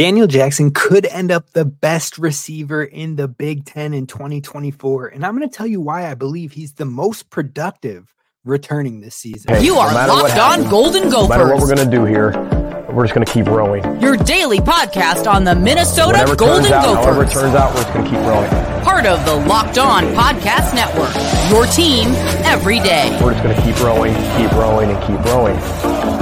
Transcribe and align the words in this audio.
Daniel 0.00 0.26
Jackson 0.26 0.70
could 0.70 1.04
end 1.04 1.30
up 1.30 1.50
the 1.50 1.66
best 1.66 2.16
receiver 2.16 2.82
in 2.82 3.16
the 3.16 3.28
Big 3.28 3.66
Ten 3.66 3.92
in 3.92 4.06
2024. 4.06 5.08
And 5.08 5.26
I'm 5.26 5.36
going 5.36 5.46
to 5.46 5.54
tell 5.54 5.66
you 5.66 5.78
why 5.78 6.10
I 6.10 6.14
believe 6.14 6.52
he's 6.52 6.72
the 6.72 6.86
most 6.86 7.28
productive 7.28 8.14
returning 8.42 9.02
this 9.02 9.14
season. 9.14 9.54
Hey, 9.54 9.62
you 9.62 9.74
are 9.74 9.92
no 9.92 10.14
locked 10.14 10.30
happens, 10.30 10.64
on 10.64 10.70
Golden 10.70 11.10
Gophers. 11.10 11.28
No 11.28 11.28
matter 11.28 11.52
what 11.52 11.60
we're 11.60 11.74
going 11.74 11.86
to 11.86 11.94
do 11.94 12.06
here, 12.06 12.30
we're 12.90 13.04
just 13.04 13.14
going 13.14 13.26
to 13.26 13.30
keep 13.30 13.44
rowing. 13.44 13.82
Your 14.00 14.16
daily 14.16 14.60
podcast 14.60 15.30
on 15.30 15.44
the 15.44 15.54
Minnesota 15.54 16.12
Whatever 16.12 16.34
Golden 16.34 16.72
out, 16.72 16.82
Gophers. 16.82 17.04
However 17.04 17.24
it 17.24 17.30
turns 17.30 17.54
out, 17.54 17.74
we're 17.74 17.82
just 17.82 17.92
going 17.92 18.04
to 18.06 18.10
keep 18.10 18.20
rowing. 18.20 18.48
Part 18.82 19.04
of 19.04 19.22
the 19.26 19.36
Locked 19.36 19.76
On 19.76 20.04
Podcast 20.14 20.74
Network. 20.74 21.12
Your 21.50 21.66
team 21.66 22.08
every 22.46 22.80
day. 22.80 23.18
We're 23.22 23.34
just 23.34 23.44
going 23.44 23.54
to 23.54 23.62
keep 23.62 23.78
rowing, 23.84 24.14
keep 24.38 24.50
rowing, 24.52 24.90
and 24.92 24.98
keep 25.04 25.22
rowing. 25.26 26.19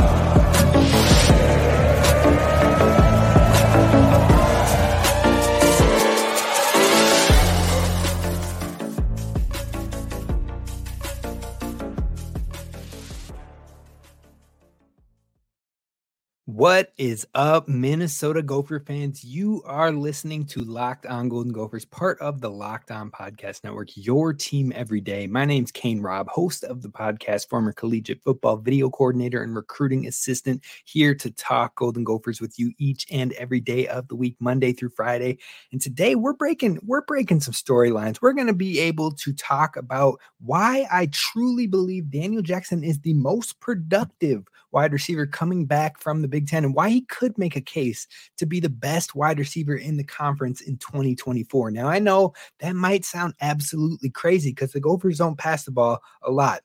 What 16.48 16.94
is 16.96 17.26
up, 17.34 17.68
Minnesota 17.68 18.40
Gopher 18.40 18.80
fans? 18.80 19.22
You 19.22 19.62
are 19.66 19.92
listening 19.92 20.46
to 20.46 20.60
Locked 20.60 21.04
On 21.04 21.28
Golden 21.28 21.52
Gophers, 21.52 21.84
part 21.84 22.18
of 22.22 22.40
the 22.40 22.48
Locked 22.48 22.90
On 22.90 23.10
Podcast 23.10 23.64
Network, 23.64 23.90
your 23.96 24.32
team 24.32 24.72
every 24.74 25.02
day. 25.02 25.26
My 25.26 25.44
name's 25.44 25.70
Kane 25.70 26.00
Rob, 26.00 26.26
host 26.30 26.64
of 26.64 26.80
the 26.80 26.88
podcast, 26.88 27.50
former 27.50 27.74
collegiate 27.74 28.22
football 28.22 28.56
video 28.56 28.88
coordinator 28.88 29.42
and 29.42 29.54
recruiting 29.54 30.06
assistant, 30.06 30.64
here 30.86 31.14
to 31.16 31.30
talk 31.32 31.74
Golden 31.74 32.02
Gophers 32.02 32.40
with 32.40 32.58
you 32.58 32.72
each 32.78 33.06
and 33.10 33.34
every 33.34 33.60
day 33.60 33.86
of 33.86 34.08
the 34.08 34.16
week, 34.16 34.34
Monday 34.40 34.72
through 34.72 34.92
Friday. 34.96 35.36
And 35.70 35.82
today 35.82 36.14
we're 36.14 36.32
breaking 36.32 36.78
we're 36.82 37.02
breaking 37.02 37.40
some 37.40 37.52
storylines. 37.52 38.22
We're 38.22 38.32
going 38.32 38.46
to 38.46 38.54
be 38.54 38.78
able 38.80 39.10
to 39.16 39.34
talk 39.34 39.76
about 39.76 40.18
why 40.40 40.86
I 40.90 41.10
truly 41.12 41.66
believe 41.66 42.10
Daniel 42.10 42.40
Jackson 42.40 42.82
is 42.82 43.00
the 43.00 43.12
most 43.12 43.60
productive 43.60 44.46
wide 44.72 44.92
receiver 44.92 45.26
coming 45.26 45.66
back 45.66 46.00
from 46.00 46.22
the 46.22 46.28
Big 46.28 46.46
Ten 46.46 46.64
and 46.64 46.74
why 46.74 46.88
he 46.90 47.02
could 47.02 47.36
make 47.38 47.56
a 47.56 47.60
case 47.60 48.06
to 48.36 48.46
be 48.46 48.60
the 48.60 48.68
best 48.68 49.14
wide 49.14 49.38
receiver 49.38 49.76
in 49.76 49.96
the 49.96 50.04
conference 50.04 50.60
in 50.60 50.76
2024. 50.78 51.70
Now, 51.70 51.88
I 51.88 51.98
know 51.98 52.34
that 52.60 52.74
might 52.74 53.04
sound 53.04 53.34
absolutely 53.40 54.10
crazy 54.10 54.50
because 54.50 54.72
the 54.72 54.80
Gophers 54.80 55.18
don't 55.18 55.38
pass 55.38 55.64
the 55.64 55.70
ball 55.70 56.00
a 56.22 56.30
lot. 56.30 56.62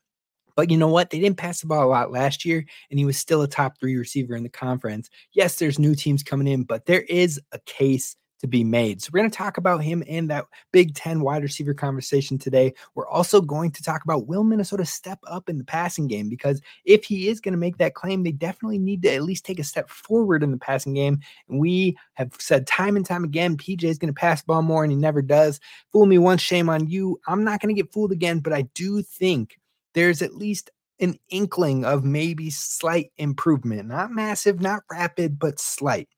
But 0.56 0.70
you 0.70 0.76
know 0.76 0.88
what? 0.88 1.10
They 1.10 1.18
didn't 1.18 1.36
pass 1.36 1.60
the 1.60 1.66
ball 1.66 1.84
a 1.84 1.90
lot 1.90 2.12
last 2.12 2.44
year, 2.44 2.64
and 2.90 2.98
he 2.98 3.04
was 3.04 3.18
still 3.18 3.42
a 3.42 3.48
top 3.48 3.78
three 3.78 3.96
receiver 3.96 4.36
in 4.36 4.44
the 4.44 4.48
conference. 4.48 5.10
Yes, 5.32 5.56
there's 5.56 5.78
new 5.78 5.94
teams 5.94 6.22
coming 6.22 6.46
in, 6.46 6.62
but 6.62 6.86
there 6.86 7.02
is 7.02 7.40
a 7.52 7.58
case 7.60 8.16
to 8.44 8.48
be 8.48 8.62
made. 8.62 9.00
So 9.00 9.08
we're 9.10 9.20
going 9.20 9.30
to 9.30 9.36
talk 9.36 9.56
about 9.56 9.82
him 9.82 10.02
in 10.02 10.26
that 10.26 10.44
Big 10.70 10.94
Ten 10.94 11.20
wide 11.20 11.42
receiver 11.42 11.72
conversation 11.72 12.36
today. 12.36 12.74
We're 12.94 13.08
also 13.08 13.40
going 13.40 13.70
to 13.70 13.82
talk 13.82 14.04
about 14.04 14.26
will 14.26 14.44
Minnesota 14.44 14.84
step 14.84 15.18
up 15.26 15.48
in 15.48 15.56
the 15.56 15.64
passing 15.64 16.06
game 16.08 16.28
because 16.28 16.60
if 16.84 17.04
he 17.04 17.28
is 17.28 17.40
going 17.40 17.52
to 17.52 17.58
make 17.58 17.78
that 17.78 17.94
claim, 17.94 18.22
they 18.22 18.32
definitely 18.32 18.78
need 18.78 19.00
to 19.02 19.14
at 19.14 19.22
least 19.22 19.46
take 19.46 19.58
a 19.58 19.64
step 19.64 19.88
forward 19.88 20.42
in 20.42 20.50
the 20.50 20.58
passing 20.58 20.92
game. 20.92 21.20
And 21.48 21.58
we 21.58 21.96
have 22.12 22.36
said 22.38 22.66
time 22.66 22.96
and 22.96 23.06
time 23.06 23.24
again, 23.24 23.56
PJ 23.56 23.82
is 23.84 23.98
going 23.98 24.12
to 24.12 24.20
pass 24.20 24.42
ball 24.42 24.60
more, 24.60 24.84
and 24.84 24.92
he 24.92 24.98
never 24.98 25.22
does. 25.22 25.58
Fool 25.90 26.04
me 26.04 26.18
once, 26.18 26.42
shame 26.42 26.68
on 26.68 26.86
you. 26.86 27.18
I'm 27.26 27.44
not 27.44 27.62
going 27.62 27.74
to 27.74 27.82
get 27.82 27.94
fooled 27.94 28.12
again, 28.12 28.40
but 28.40 28.52
I 28.52 28.62
do 28.74 29.00
think 29.00 29.58
there's 29.94 30.20
at 30.20 30.34
least 30.34 30.70
an 31.00 31.18
inkling 31.30 31.86
of 31.86 32.04
maybe 32.04 32.50
slight 32.50 33.10
improvement, 33.16 33.88
not 33.88 34.10
massive, 34.10 34.60
not 34.60 34.82
rapid, 34.90 35.38
but 35.38 35.58
slight. 35.58 36.10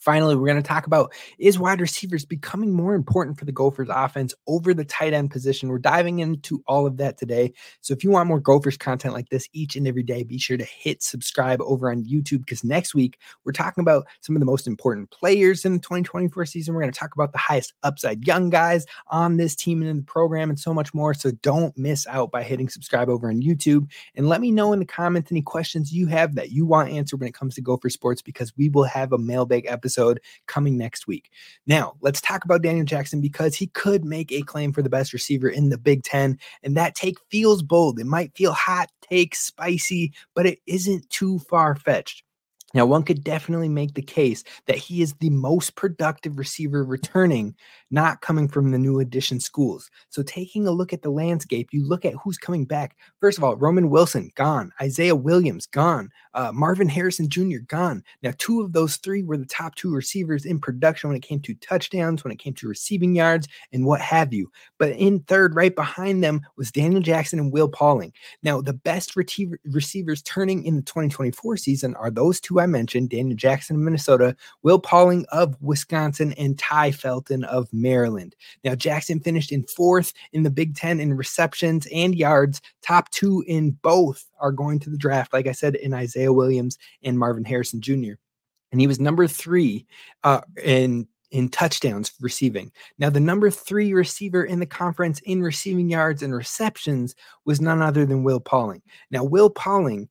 Finally, 0.00 0.34
we're 0.34 0.46
going 0.46 0.56
to 0.56 0.66
talk 0.66 0.86
about 0.86 1.12
is 1.38 1.58
wide 1.58 1.78
receivers 1.78 2.24
becoming 2.24 2.72
more 2.72 2.94
important 2.94 3.38
for 3.38 3.44
the 3.44 3.52
Gophers 3.52 3.90
offense 3.92 4.34
over 4.46 4.72
the 4.72 4.84
tight 4.84 5.12
end 5.12 5.30
position. 5.30 5.68
We're 5.68 5.78
diving 5.78 6.20
into 6.20 6.64
all 6.66 6.86
of 6.86 6.96
that 6.96 7.18
today. 7.18 7.52
So 7.82 7.92
if 7.92 8.02
you 8.02 8.10
want 8.10 8.26
more 8.26 8.40
Gophers 8.40 8.78
content 8.78 9.12
like 9.12 9.28
this 9.28 9.46
each 9.52 9.76
and 9.76 9.86
every 9.86 10.02
day, 10.02 10.22
be 10.22 10.38
sure 10.38 10.56
to 10.56 10.64
hit 10.64 11.02
subscribe 11.02 11.60
over 11.60 11.90
on 11.90 12.04
YouTube 12.04 12.38
because 12.38 12.64
next 12.64 12.94
week 12.94 13.18
we're 13.44 13.52
talking 13.52 13.82
about 13.82 14.06
some 14.22 14.34
of 14.34 14.40
the 14.40 14.46
most 14.46 14.66
important 14.66 15.10
players 15.10 15.66
in 15.66 15.74
the 15.74 15.78
2024 15.80 16.46
season. 16.46 16.72
We're 16.72 16.80
going 16.80 16.92
to 16.92 16.98
talk 16.98 17.14
about 17.14 17.32
the 17.32 17.38
highest 17.38 17.74
upside 17.82 18.26
young 18.26 18.48
guys 18.48 18.86
on 19.08 19.36
this 19.36 19.54
team 19.54 19.82
and 19.82 19.90
in 19.90 19.98
the 19.98 20.02
program 20.02 20.48
and 20.48 20.58
so 20.58 20.72
much 20.72 20.94
more. 20.94 21.12
So 21.12 21.30
don't 21.42 21.76
miss 21.76 22.06
out 22.06 22.30
by 22.30 22.42
hitting 22.42 22.70
subscribe 22.70 23.10
over 23.10 23.28
on 23.28 23.42
YouTube 23.42 23.90
and 24.14 24.30
let 24.30 24.40
me 24.40 24.50
know 24.50 24.72
in 24.72 24.78
the 24.78 24.86
comments 24.86 25.30
any 25.30 25.42
questions 25.42 25.92
you 25.92 26.06
have 26.06 26.36
that 26.36 26.52
you 26.52 26.64
want 26.64 26.88
answered 26.88 27.20
when 27.20 27.28
it 27.28 27.34
comes 27.34 27.54
to 27.56 27.60
Gopher 27.60 27.90
Sports 27.90 28.22
because 28.22 28.56
we 28.56 28.70
will 28.70 28.84
have 28.84 29.12
a 29.12 29.18
mailbag 29.18 29.66
episode 29.66 29.89
episode 29.90 30.20
coming 30.46 30.78
next 30.78 31.06
week. 31.06 31.30
Now, 31.66 31.94
let's 32.00 32.20
talk 32.20 32.44
about 32.44 32.62
Daniel 32.62 32.86
Jackson 32.86 33.20
because 33.20 33.56
he 33.56 33.66
could 33.68 34.04
make 34.04 34.30
a 34.30 34.42
claim 34.42 34.72
for 34.72 34.82
the 34.82 34.88
best 34.88 35.12
receiver 35.12 35.48
in 35.48 35.68
the 35.68 35.78
Big 35.78 36.04
Ten. 36.04 36.38
And 36.62 36.76
that 36.76 36.94
take 36.94 37.16
feels 37.28 37.62
bold. 37.62 37.98
It 37.98 38.06
might 38.06 38.36
feel 38.36 38.52
hot, 38.52 38.88
take 39.00 39.34
spicy, 39.34 40.12
but 40.34 40.46
it 40.46 40.60
isn't 40.66 41.10
too 41.10 41.40
far 41.40 41.74
fetched. 41.74 42.22
Now, 42.72 42.86
one 42.86 43.02
could 43.02 43.24
definitely 43.24 43.68
make 43.68 43.94
the 43.94 44.02
case 44.02 44.44
that 44.66 44.76
he 44.76 45.02
is 45.02 45.14
the 45.14 45.30
most 45.30 45.74
productive 45.74 46.38
receiver 46.38 46.84
returning, 46.84 47.56
not 47.90 48.20
coming 48.20 48.46
from 48.46 48.70
the 48.70 48.78
new 48.78 49.00
addition 49.00 49.40
schools. 49.40 49.90
So, 50.08 50.22
taking 50.22 50.68
a 50.68 50.70
look 50.70 50.92
at 50.92 51.02
the 51.02 51.10
landscape, 51.10 51.70
you 51.72 51.84
look 51.84 52.04
at 52.04 52.14
who's 52.14 52.38
coming 52.38 52.64
back. 52.64 52.96
First 53.18 53.38
of 53.38 53.44
all, 53.44 53.56
Roman 53.56 53.90
Wilson, 53.90 54.30
gone. 54.36 54.70
Isaiah 54.80 55.16
Williams, 55.16 55.66
gone. 55.66 56.10
Uh, 56.34 56.52
Marvin 56.52 56.88
Harrison 56.88 57.28
Jr., 57.28 57.58
gone. 57.66 58.02
Now, 58.22 58.32
two 58.38 58.60
of 58.60 58.72
those 58.72 58.96
three 58.96 59.22
were 59.22 59.36
the 59.36 59.46
top 59.46 59.74
two 59.74 59.92
receivers 59.94 60.44
in 60.44 60.60
production 60.60 61.08
when 61.08 61.16
it 61.16 61.22
came 61.22 61.40
to 61.40 61.54
touchdowns, 61.54 62.24
when 62.24 62.32
it 62.32 62.38
came 62.38 62.54
to 62.54 62.68
receiving 62.68 63.14
yards, 63.14 63.48
and 63.72 63.84
what 63.84 64.00
have 64.00 64.32
you. 64.32 64.50
But 64.78 64.90
in 64.92 65.20
third, 65.20 65.54
right 65.54 65.74
behind 65.74 66.22
them, 66.22 66.40
was 66.56 66.70
Daniel 66.70 67.00
Jackson 67.00 67.38
and 67.38 67.52
Will 67.52 67.68
Pauling. 67.68 68.12
Now, 68.42 68.60
the 68.60 68.72
best 68.72 69.16
receiver, 69.16 69.58
receivers 69.64 70.22
turning 70.22 70.64
in 70.64 70.76
the 70.76 70.82
2024 70.82 71.56
season 71.56 71.94
are 71.96 72.10
those 72.10 72.40
two 72.40 72.60
I 72.60 72.66
mentioned 72.66 73.10
Daniel 73.10 73.36
Jackson 73.36 73.76
of 73.76 73.82
Minnesota, 73.82 74.36
Will 74.62 74.78
Pauling 74.78 75.26
of 75.32 75.56
Wisconsin, 75.60 76.32
and 76.34 76.58
Tai 76.58 76.92
Felton 76.92 77.44
of 77.44 77.68
Maryland. 77.72 78.36
Now, 78.64 78.74
Jackson 78.74 79.20
finished 79.20 79.52
in 79.52 79.64
fourth 79.64 80.12
in 80.32 80.42
the 80.42 80.50
Big 80.50 80.76
Ten 80.76 81.00
in 81.00 81.14
receptions 81.14 81.86
and 81.92 82.14
yards. 82.14 82.60
Top 82.82 83.10
two 83.10 83.44
in 83.46 83.72
both 83.82 84.29
are 84.40 84.52
going 84.52 84.78
to 84.80 84.90
the 84.90 84.98
draft, 84.98 85.32
like 85.32 85.46
I 85.46 85.52
said, 85.52 85.74
in 85.76 85.94
Isaiah 85.94 86.32
Williams 86.32 86.78
and 87.02 87.18
Marvin 87.18 87.44
Harrison 87.44 87.80
Jr. 87.80 88.14
And 88.72 88.80
he 88.80 88.86
was 88.86 89.00
number 89.00 89.26
three 89.26 89.86
uh, 90.24 90.42
in 90.62 91.06
in 91.30 91.48
touchdowns 91.48 92.12
receiving. 92.20 92.72
Now, 92.98 93.08
the 93.10 93.20
number 93.20 93.50
three 93.50 93.92
receiver 93.92 94.44
in 94.44 94.58
the 94.58 94.66
conference 94.66 95.20
in 95.20 95.42
receiving 95.42 95.88
yards 95.88 96.22
and 96.22 96.34
receptions 96.34 97.14
was 97.44 97.60
none 97.60 97.82
other 97.82 98.04
than 98.04 98.24
Will 98.24 98.40
Pauling. 98.40 98.82
Now, 99.10 99.22
Will 99.22 99.48
Pauling 99.48 100.08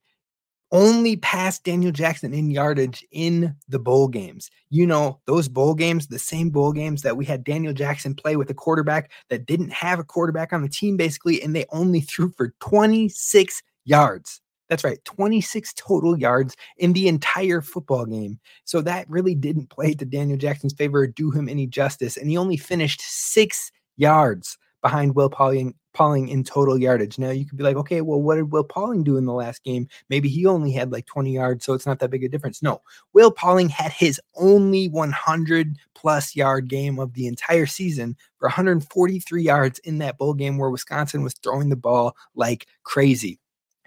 only 0.71 1.15
passed 1.17 1.63
Daniel 1.63 1.91
Jackson 1.91 2.33
in 2.33 2.51
yardage 2.51 3.05
in 3.11 3.55
the 3.67 3.79
bowl 3.79 4.07
games. 4.07 4.51
You 4.69 4.85
know, 4.85 5.19
those 5.25 5.47
bowl 5.47 5.73
games, 5.73 6.07
the 6.07 6.19
same 6.19 6.51
bowl 6.51 6.71
games 6.71 7.01
that 7.01 7.17
we 7.17 7.25
had 7.25 7.43
Daniel 7.43 7.73
Jackson 7.73 8.13
play 8.13 8.35
with 8.35 8.49
a 8.49 8.53
quarterback 8.53 9.11
that 9.29 9.45
didn't 9.45 9.71
have 9.71 9.99
a 9.99 10.03
quarterback 10.03 10.53
on 10.53 10.61
the 10.61 10.69
team, 10.69 10.95
basically, 10.95 11.41
and 11.41 11.55
they 11.55 11.65
only 11.71 12.01
threw 12.01 12.29
for 12.29 12.53
26 12.59 13.63
yards. 13.89 14.41
That's 14.69 14.83
right, 14.83 15.03
26 15.05 15.73
total 15.73 16.17
yards 16.17 16.55
in 16.77 16.93
the 16.93 17.07
entire 17.07 17.61
football 17.61 18.05
game. 18.05 18.39
So 18.65 18.81
that 18.81 19.09
really 19.09 19.33
didn't 19.33 19.71
play 19.71 19.95
to 19.95 20.05
Daniel 20.05 20.37
Jackson's 20.37 20.73
favor 20.73 20.99
or 20.99 21.07
do 21.07 21.31
him 21.31 21.49
any 21.49 21.65
justice. 21.65 22.17
And 22.17 22.29
he 22.29 22.37
only 22.37 22.55
finished 22.57 23.01
six 23.01 23.71
yards 23.97 24.57
behind 24.83 25.15
Will 25.15 25.29
Pauling, 25.29 25.73
Pauling 25.93 26.29
in 26.29 26.43
total 26.43 26.77
yardage. 26.77 27.17
Now 27.17 27.31
you 27.31 27.47
could 27.47 27.57
be 27.57 27.63
like, 27.63 27.75
okay, 27.77 28.01
well, 28.01 28.21
what 28.21 28.35
did 28.35 28.51
Will 28.51 28.63
Pauling 28.63 29.03
do 29.03 29.17
in 29.17 29.25
the 29.25 29.33
last 29.33 29.63
game? 29.63 29.87
Maybe 30.07 30.29
he 30.29 30.45
only 30.45 30.71
had 30.71 30.91
like 30.91 31.07
20 31.07 31.33
yards, 31.33 31.65
so 31.65 31.73
it's 31.73 31.87
not 31.87 31.97
that 31.99 32.11
big 32.11 32.23
a 32.23 32.29
difference. 32.29 32.61
No, 32.61 32.79
Will 33.13 33.31
Pauling 33.31 33.69
had 33.69 33.91
his 33.91 34.21
only 34.35 34.87
100 34.87 35.77
plus 35.95 36.35
yard 36.35 36.69
game 36.69 36.99
of 36.99 37.13
the 37.13 37.25
entire 37.25 37.65
season 37.65 38.15
for 38.37 38.47
143 38.47 39.41
yards 39.41 39.79
in 39.79 39.97
that 39.97 40.19
bowl 40.19 40.35
game 40.35 40.59
where 40.59 40.69
Wisconsin 40.69 41.23
was 41.23 41.33
throwing 41.33 41.69
the 41.69 41.75
ball 41.75 42.15
like 42.35 42.67
crazy. 42.83 43.39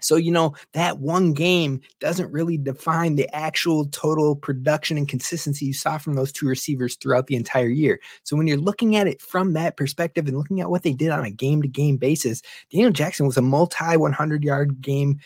So, 0.03 0.15
you 0.15 0.31
know, 0.31 0.53
that 0.73 0.99
one 0.99 1.33
game 1.33 1.81
doesn't 1.99 2.31
really 2.31 2.57
define 2.57 3.15
the 3.15 3.33
actual 3.35 3.85
total 3.87 4.35
production 4.35 4.97
and 4.97 5.07
consistency 5.07 5.65
you 5.65 5.73
saw 5.73 5.97
from 5.97 6.15
those 6.15 6.31
two 6.31 6.47
receivers 6.47 6.95
throughout 6.95 7.27
the 7.27 7.35
entire 7.35 7.69
year. 7.69 7.99
So, 8.23 8.35
when 8.35 8.47
you're 8.47 8.57
looking 8.57 8.95
at 8.95 9.07
it 9.07 9.21
from 9.21 9.53
that 9.53 9.77
perspective 9.77 10.27
and 10.27 10.37
looking 10.37 10.61
at 10.61 10.69
what 10.69 10.83
they 10.83 10.93
did 10.93 11.09
on 11.09 11.25
a 11.25 11.31
game 11.31 11.61
to 11.61 11.67
game 11.67 11.97
basis, 11.97 12.41
Daniel 12.71 12.91
Jackson 12.91 13.25
was 13.25 13.37
a 13.37 13.41
multi 13.41 13.97
100 13.97 14.43
yard 14.43 14.81
game 14.81 15.19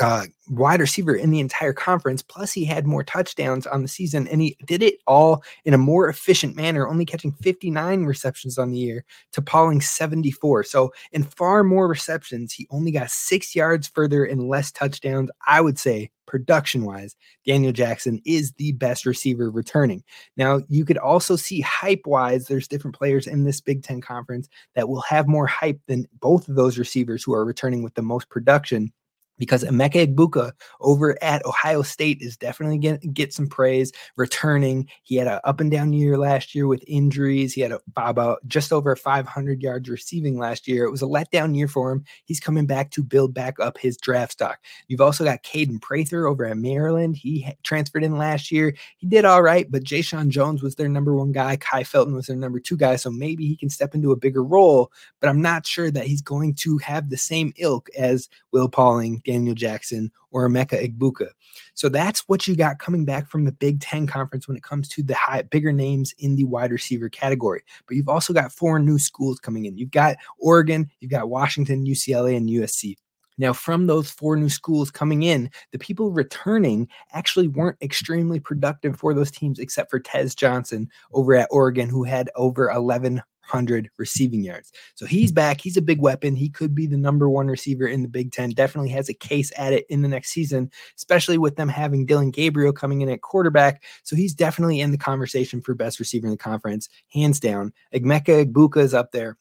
uh, 0.00 0.24
wide 0.48 0.80
receiver 0.80 1.14
in 1.14 1.30
the 1.30 1.40
entire 1.40 1.72
conference. 1.72 2.22
Plus, 2.22 2.52
he 2.52 2.64
had 2.64 2.86
more 2.86 3.02
touchdowns 3.02 3.66
on 3.66 3.82
the 3.82 3.88
season, 3.88 4.28
and 4.28 4.40
he 4.40 4.56
did 4.66 4.82
it 4.82 4.96
all 5.06 5.42
in 5.64 5.74
a 5.74 5.78
more 5.78 6.08
efficient 6.08 6.56
manner, 6.56 6.86
only 6.86 7.04
catching 7.04 7.32
59 7.32 8.04
receptions 8.04 8.58
on 8.58 8.70
the 8.70 8.78
year 8.78 9.04
to 9.32 9.42
Pauling 9.42 9.80
74. 9.80 10.64
So, 10.64 10.92
in 11.12 11.24
far 11.24 11.64
more 11.64 11.88
receptions, 11.88 12.52
he 12.52 12.66
only 12.70 12.90
got 12.90 13.10
six 13.10 13.54
yards 13.54 13.88
further 13.88 14.24
and 14.24 14.48
less 14.48 14.70
touchdowns. 14.70 15.30
I 15.46 15.60
would 15.60 15.78
say, 15.78 16.10
production 16.26 16.84
wise, 16.84 17.16
Daniel 17.46 17.72
Jackson 17.72 18.20
is 18.24 18.52
the 18.52 18.72
best 18.72 19.06
receiver 19.06 19.50
returning. 19.50 20.02
Now, 20.36 20.62
you 20.68 20.84
could 20.84 20.98
also 20.98 21.36
see 21.36 21.60
hype 21.60 22.02
wise, 22.06 22.46
there's 22.46 22.68
different 22.68 22.96
players 22.96 23.26
in 23.26 23.44
this 23.44 23.60
Big 23.60 23.82
Ten 23.82 24.00
conference 24.00 24.48
that 24.74 24.88
will 24.88 25.02
have 25.02 25.28
more 25.28 25.46
hype 25.46 25.80
than 25.86 26.06
both 26.20 26.48
of 26.48 26.54
those 26.54 26.78
receivers 26.78 27.22
who 27.22 27.34
are 27.34 27.44
returning 27.44 27.82
with 27.82 27.94
the 27.94 28.02
most 28.02 28.28
production 28.30 28.92
because 29.38 29.64
Emeka 29.64 30.06
Egbuka 30.06 30.52
over 30.80 31.22
at 31.22 31.44
Ohio 31.44 31.82
State 31.82 32.18
is 32.20 32.36
definitely 32.36 32.78
to 32.78 32.98
get 33.08 33.32
some 33.32 33.46
praise 33.46 33.92
returning. 34.16 34.88
He 35.02 35.16
had 35.16 35.26
an 35.26 35.40
up 35.44 35.60
and 35.60 35.70
down 35.70 35.92
year 35.92 36.16
last 36.18 36.54
year 36.54 36.66
with 36.66 36.84
injuries. 36.86 37.52
He 37.52 37.60
had 37.60 37.72
a, 37.72 37.80
about 37.96 38.46
just 38.46 38.72
over 38.72 38.94
500 38.94 39.62
yards 39.62 39.88
receiving 39.88 40.38
last 40.38 40.68
year. 40.68 40.84
It 40.84 40.90
was 40.90 41.02
a 41.02 41.06
letdown 41.06 41.56
year 41.56 41.68
for 41.68 41.92
him. 41.92 42.04
He's 42.24 42.40
coming 42.40 42.66
back 42.66 42.90
to 42.92 43.02
build 43.02 43.34
back 43.34 43.58
up 43.60 43.78
his 43.78 43.96
draft 43.96 44.32
stock. 44.32 44.60
You've 44.88 45.00
also 45.00 45.24
got 45.24 45.42
Kaden 45.42 45.80
Prather 45.80 46.26
over 46.26 46.44
at 46.44 46.56
Maryland. 46.56 47.16
He 47.16 47.48
transferred 47.62 48.04
in 48.04 48.18
last 48.18 48.50
year. 48.50 48.74
He 48.98 49.06
did 49.06 49.24
all 49.24 49.42
right, 49.42 49.70
but 49.70 49.84
Jeshaun 49.84 50.28
Jones 50.28 50.62
was 50.62 50.76
their 50.76 50.88
number 50.88 51.14
one 51.14 51.32
guy. 51.32 51.56
Tai 51.56 51.84
Felton 51.84 52.14
was 52.14 52.26
their 52.26 52.36
number 52.36 52.60
two 52.60 52.76
guy. 52.76 52.96
So 52.96 53.10
maybe 53.10 53.46
he 53.46 53.56
can 53.56 53.70
step 53.70 53.94
into 53.94 54.12
a 54.12 54.16
bigger 54.16 54.42
role, 54.42 54.92
but 55.20 55.28
I'm 55.28 55.42
not 55.42 55.66
sure 55.66 55.90
that 55.90 56.06
he's 56.06 56.22
going 56.22 56.54
to 56.56 56.78
have 56.78 57.10
the 57.10 57.16
same 57.16 57.52
ilk 57.56 57.88
as 57.96 58.28
Will 58.52 58.68
Pauling 58.68 59.22
Daniel 59.24 59.54
Jackson, 59.54 60.10
or 60.30 60.48
Emeka 60.48 60.82
Egbuka. 60.82 61.28
So 61.74 61.88
that's 61.88 62.28
what 62.28 62.46
you 62.46 62.56
got 62.56 62.78
coming 62.78 63.04
back 63.04 63.28
from 63.28 63.44
the 63.44 63.52
Big 63.52 63.80
Ten 63.80 64.06
conference 64.06 64.46
when 64.48 64.56
it 64.56 64.62
comes 64.62 64.88
to 64.88 65.02
the 65.02 65.14
high, 65.14 65.42
bigger 65.42 65.72
names 65.72 66.14
in 66.18 66.36
the 66.36 66.44
wide 66.44 66.72
receiver 66.72 67.08
category. 67.08 67.62
But 67.86 67.96
you've 67.96 68.08
also 68.08 68.32
got 68.32 68.52
four 68.52 68.78
new 68.78 68.98
schools 68.98 69.40
coming 69.40 69.66
in. 69.66 69.76
You've 69.76 69.90
got 69.90 70.16
Oregon, 70.38 70.90
you've 71.00 71.10
got 71.10 71.28
Washington, 71.28 71.84
UCLA, 71.84 72.36
and 72.36 72.48
USC. 72.48 72.96
Now, 73.36 73.52
from 73.52 73.86
those 73.86 74.10
four 74.10 74.36
new 74.36 74.48
schools 74.48 74.90
coming 74.90 75.24
in, 75.24 75.50
the 75.72 75.78
people 75.78 76.12
returning 76.12 76.88
actually 77.12 77.48
weren't 77.48 77.82
extremely 77.82 78.38
productive 78.38 78.96
for 78.96 79.12
those 79.12 79.30
teams, 79.30 79.58
except 79.58 79.90
for 79.90 79.98
Tez 79.98 80.34
Johnson 80.34 80.88
over 81.12 81.34
at 81.34 81.48
Oregon, 81.50 81.88
who 81.88 82.04
had 82.04 82.30
over 82.36 82.70
11 82.70 83.22
hundred 83.46 83.90
receiving 83.98 84.42
yards. 84.42 84.72
So 84.94 85.06
he's 85.06 85.32
back. 85.32 85.60
He's 85.60 85.76
a 85.76 85.82
big 85.82 86.00
weapon. 86.00 86.34
He 86.34 86.48
could 86.48 86.74
be 86.74 86.86
the 86.86 86.96
number 86.96 87.28
one 87.28 87.46
receiver 87.46 87.86
in 87.86 88.02
the 88.02 88.08
Big 88.08 88.32
Ten. 88.32 88.50
Definitely 88.50 88.90
has 88.90 89.08
a 89.08 89.14
case 89.14 89.52
at 89.56 89.72
it 89.72 89.86
in 89.88 90.02
the 90.02 90.08
next 90.08 90.30
season, 90.30 90.70
especially 90.96 91.38
with 91.38 91.56
them 91.56 91.68
having 91.68 92.06
Dillon 92.06 92.30
Gabriel 92.30 92.72
coming 92.72 93.00
in 93.00 93.08
at 93.08 93.22
quarterback. 93.22 93.82
So 94.02 94.16
he's 94.16 94.34
definitely 94.34 94.80
in 94.80 94.90
the 94.90 94.98
conversation 94.98 95.60
for 95.60 95.74
best 95.74 95.98
receiver 95.98 96.26
in 96.26 96.32
the 96.32 96.38
conference, 96.38 96.88
hands 97.12 97.40
down. 97.40 97.72
Emeka 97.94 98.46
Egbuka 98.46 98.78
is 98.78 98.94
up 98.94 99.12
there. 99.12 99.36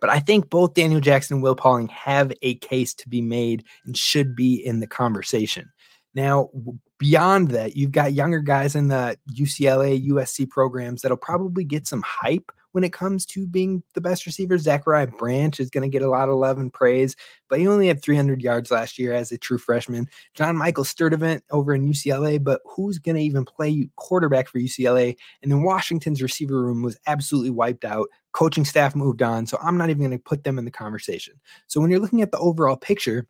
But 0.00 0.10
I 0.10 0.20
think 0.20 0.48
both 0.48 0.74
Daniel 0.74 1.00
Jackson 1.00 1.36
and 1.36 1.42
Will 1.42 1.56
Pauling 1.56 1.88
have 1.88 2.32
a 2.42 2.54
case 2.56 2.94
to 2.94 3.08
be 3.08 3.20
made 3.20 3.64
and 3.84 3.96
should 3.96 4.36
be 4.36 4.54
in 4.54 4.80
the 4.80 4.86
conversation. 4.86 5.70
Now, 6.14 6.50
beyond 6.98 7.50
that, 7.50 7.76
you've 7.76 7.92
got 7.92 8.12
younger 8.12 8.40
guys 8.40 8.74
in 8.74 8.88
the 8.88 9.16
UCLA, 9.32 10.06
USC 10.08 10.48
programs 10.48 11.02
that'll 11.02 11.16
probably 11.16 11.64
get 11.64 11.86
some 11.86 12.02
hype 12.02 12.52
when 12.72 12.84
it 12.84 12.92
comes 12.92 13.24
to 13.24 13.46
being 13.46 13.82
the 13.94 14.00
best 14.00 14.26
receiver. 14.26 14.58
Zachariah 14.58 15.06
Branch 15.06 15.58
is 15.58 15.70
going 15.70 15.82
to 15.82 15.88
get 15.88 16.02
a 16.02 16.10
lot 16.10 16.28
of 16.28 16.36
love 16.36 16.58
and 16.58 16.72
praise, 16.72 17.16
but 17.48 17.58
he 17.58 17.66
only 17.66 17.88
had 17.88 18.02
300 18.02 18.42
yards 18.42 18.70
last 18.70 18.98
year 18.98 19.12
as 19.12 19.32
a 19.32 19.38
true 19.38 19.58
freshman. 19.58 20.08
John 20.34 20.56
Michael 20.56 20.84
Sturdivant 20.84 21.40
over 21.50 21.74
in 21.74 21.88
UCLA, 21.88 22.42
but 22.42 22.60
who's 22.66 22.98
going 22.98 23.16
to 23.16 23.22
even 23.22 23.44
play 23.44 23.88
quarterback 23.96 24.48
for 24.48 24.58
UCLA? 24.58 25.16
And 25.42 25.50
then 25.50 25.62
Washington's 25.62 26.22
receiver 26.22 26.60
room 26.62 26.82
was 26.82 26.98
absolutely 27.06 27.50
wiped 27.50 27.84
out. 27.84 28.08
Coaching 28.32 28.64
staff 28.64 28.94
moved 28.94 29.22
on, 29.22 29.46
so 29.46 29.58
I'm 29.62 29.78
not 29.78 29.90
even 29.90 30.02
going 30.02 30.18
to 30.18 30.22
put 30.22 30.44
them 30.44 30.58
in 30.58 30.64
the 30.64 30.70
conversation. 30.70 31.34
So 31.66 31.80
when 31.80 31.90
you're 31.90 32.00
looking 32.00 32.22
at 32.22 32.30
the 32.30 32.38
overall 32.38 32.76
picture, 32.76 33.26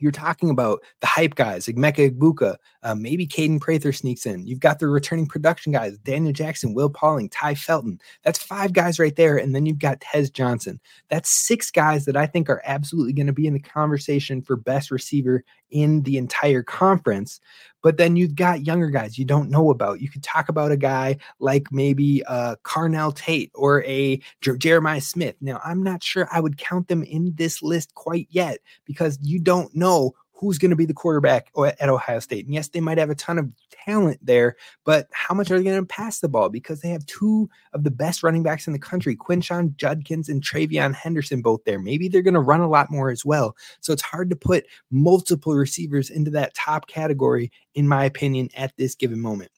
you're 0.00 0.12
talking 0.12 0.50
about 0.50 0.80
the 1.00 1.06
hype 1.06 1.34
guys 1.34 1.66
like 1.66 1.76
Mecca 1.76 2.10
Egbuka, 2.10 2.56
uh, 2.82 2.94
maybe 2.94 3.26
Kaden 3.26 3.60
Prather 3.60 3.92
sneaks 3.92 4.26
in. 4.26 4.46
You've 4.46 4.60
got 4.60 4.78
the 4.78 4.88
returning 4.88 5.26
production 5.26 5.72
guys, 5.72 5.98
Daniel 5.98 6.32
Jackson, 6.32 6.74
Will 6.74 6.90
Pauling, 6.90 7.28
Tai 7.28 7.54
Felton. 7.54 8.00
That's 8.22 8.42
five 8.42 8.72
guys 8.72 8.98
right 8.98 9.16
there. 9.16 9.36
And 9.36 9.54
then 9.54 9.66
you've 9.66 9.78
got 9.78 10.00
Tez 10.00 10.30
Johnson. 10.30 10.80
That's 11.08 11.30
six 11.30 11.70
guys 11.70 12.04
that 12.04 12.16
I 12.16 12.26
think 12.26 12.48
are 12.48 12.62
absolutely 12.64 13.12
going 13.12 13.26
to 13.26 13.32
be 13.32 13.46
in 13.46 13.54
the 13.54 13.60
conversation 13.60 14.42
for 14.42 14.56
best 14.56 14.90
receiver 14.90 15.44
in 15.70 16.02
the 16.02 16.16
entire 16.16 16.62
conference. 16.62 17.40
But 17.82 17.96
then 17.96 18.16
you've 18.16 18.34
got 18.34 18.66
younger 18.66 18.90
guys 18.90 19.18
you 19.18 19.24
don't 19.24 19.50
know 19.50 19.70
about. 19.70 20.00
You 20.00 20.08
could 20.08 20.22
talk 20.22 20.48
about 20.48 20.72
a 20.72 20.76
guy 20.76 21.16
like 21.38 21.70
maybe 21.70 22.24
uh, 22.24 22.56
Carnell 22.64 23.14
Tate 23.14 23.50
or 23.54 23.84
a 23.84 24.20
Jer- 24.40 24.56
Jeremiah 24.56 25.00
Smith. 25.00 25.36
Now, 25.40 25.60
I'm 25.64 25.82
not 25.82 26.02
sure 26.02 26.28
I 26.32 26.40
would 26.40 26.58
count 26.58 26.88
them 26.88 27.02
in 27.02 27.34
this 27.36 27.62
list 27.62 27.94
quite 27.94 28.28
yet 28.30 28.58
because 28.84 29.18
you 29.22 29.38
don't 29.38 29.74
know 29.74 30.14
who's 30.38 30.58
going 30.58 30.70
to 30.70 30.76
be 30.76 30.84
the 30.84 30.94
quarterback 30.94 31.50
at 31.56 31.88
Ohio 31.88 32.20
State. 32.20 32.46
And 32.46 32.54
yes, 32.54 32.68
they 32.68 32.80
might 32.80 32.98
have 32.98 33.10
a 33.10 33.14
ton 33.14 33.38
of 33.38 33.50
talent 33.70 34.18
there, 34.24 34.56
but 34.84 35.08
how 35.12 35.34
much 35.34 35.50
are 35.50 35.58
they 35.58 35.64
going 35.64 35.80
to 35.80 35.86
pass 35.86 36.20
the 36.20 36.28
ball? 36.28 36.48
Because 36.48 36.80
they 36.80 36.90
have 36.90 37.04
two 37.06 37.50
of 37.72 37.82
the 37.82 37.90
best 37.90 38.22
running 38.22 38.42
backs 38.42 38.66
in 38.66 38.72
the 38.72 38.78
country, 38.78 39.16
Quinshon 39.16 39.76
Judkins 39.76 40.28
and 40.28 40.42
TreVeyon 40.42 40.94
Henderson, 40.94 41.42
both 41.42 41.64
there. 41.64 41.80
Maybe 41.80 42.08
they're 42.08 42.22
going 42.22 42.34
to 42.34 42.40
run 42.40 42.60
a 42.60 42.68
lot 42.68 42.90
more 42.90 43.10
as 43.10 43.24
well. 43.24 43.56
So 43.80 43.92
it's 43.92 44.02
hard 44.02 44.30
to 44.30 44.36
put 44.36 44.66
multiple 44.90 45.54
receivers 45.54 46.10
into 46.10 46.30
that 46.32 46.54
top 46.54 46.86
category, 46.86 47.50
in 47.74 47.88
my 47.88 48.04
opinion, 48.04 48.48
at 48.54 48.76
this 48.76 48.94
given 48.94 49.20
moment. 49.20 49.50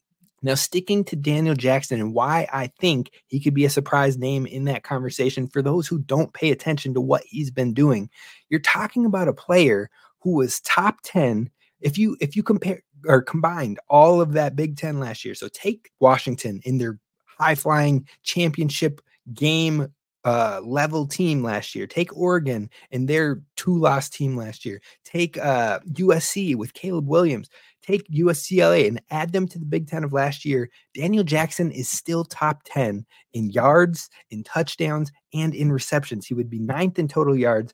Now, 0.42 0.54
sticking 0.54 1.04
to 1.04 1.16
Daniel 1.16 1.54
Jackson 1.54 2.00
and 2.00 2.14
why 2.14 2.48
I 2.50 2.68
think 2.78 3.10
he 3.26 3.40
could 3.40 3.52
be 3.52 3.66
a 3.66 3.70
surprise 3.70 4.16
name 4.16 4.46
in 4.46 4.64
that 4.64 4.82
conversation 4.82 5.46
for 5.46 5.60
those 5.60 5.86
who 5.86 5.98
don't 5.98 6.32
pay 6.32 6.50
attention 6.50 6.94
to 6.94 7.00
what 7.00 7.22
he's 7.26 7.50
been 7.50 7.74
doing, 7.74 8.08
you're 8.48 8.60
talking 8.60 9.04
about 9.04 9.28
a 9.28 9.34
player 9.34 9.90
who 10.20 10.36
was 10.36 10.60
top 10.60 10.98
10 11.04 11.50
if 11.80 11.96
you 11.96 12.16
if 12.20 12.36
you 12.36 12.42
compare 12.42 12.82
or 13.06 13.22
combined 13.22 13.78
all 13.88 14.20
of 14.20 14.32
that 14.32 14.56
Big 14.56 14.76
10 14.76 15.00
last 15.00 15.24
year. 15.24 15.34
So 15.34 15.48
take 15.48 15.90
Washington 16.00 16.60
in 16.64 16.78
their 16.78 16.98
high 17.24 17.54
flying 17.54 18.06
championship 18.22 19.00
game 19.32 19.88
uh, 20.24 20.60
level 20.62 21.06
team 21.06 21.42
last 21.42 21.74
year. 21.74 21.86
Take 21.86 22.16
Oregon 22.16 22.68
and 22.90 23.08
their 23.08 23.42
two 23.56 23.78
loss 23.78 24.10
team 24.10 24.36
last 24.36 24.64
year. 24.64 24.80
Take 25.04 25.38
uh, 25.38 25.80
USC 25.92 26.56
with 26.56 26.74
Caleb 26.74 27.08
Williams. 27.08 27.48
Take 27.82 28.06
USCLA 28.10 28.86
and 28.86 29.00
add 29.10 29.32
them 29.32 29.48
to 29.48 29.58
the 29.58 29.64
Big 29.64 29.88
Ten 29.88 30.04
of 30.04 30.12
last 30.12 30.44
year. 30.44 30.68
Daniel 30.94 31.24
Jackson 31.24 31.72
is 31.72 31.88
still 31.88 32.24
top 32.24 32.60
10 32.66 33.06
in 33.32 33.50
yards, 33.50 34.10
in 34.30 34.44
touchdowns, 34.44 35.10
and 35.32 35.54
in 35.54 35.72
receptions. 35.72 36.26
He 36.26 36.34
would 36.34 36.50
be 36.50 36.58
ninth 36.58 36.98
in 36.98 37.08
total 37.08 37.34
yards, 37.34 37.72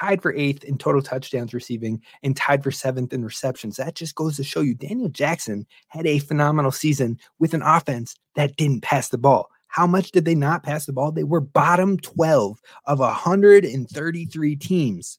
tied 0.00 0.22
for 0.22 0.34
eighth 0.34 0.64
in 0.64 0.78
total 0.78 1.02
touchdowns 1.02 1.52
receiving, 1.52 2.02
and 2.22 2.36
tied 2.36 2.62
for 2.62 2.70
seventh 2.70 3.12
in 3.12 3.24
receptions. 3.24 3.76
That 3.76 3.94
just 3.94 4.14
goes 4.14 4.36
to 4.36 4.44
show 4.44 4.60
you 4.60 4.74
Daniel 4.74 5.08
Jackson 5.08 5.66
had 5.88 6.06
a 6.06 6.18
phenomenal 6.18 6.72
season 6.72 7.18
with 7.38 7.54
an 7.54 7.62
offense 7.62 8.14
that 8.36 8.56
didn't 8.56 8.82
pass 8.82 9.08
the 9.08 9.18
ball. 9.18 9.50
How 9.68 9.86
much 9.86 10.10
did 10.10 10.24
they 10.24 10.34
not 10.34 10.62
pass 10.62 10.86
the 10.86 10.92
ball? 10.92 11.12
They 11.12 11.24
were 11.24 11.40
bottom 11.40 11.96
12 11.98 12.60
of 12.86 12.98
133 12.98 14.56
teams 14.56 15.18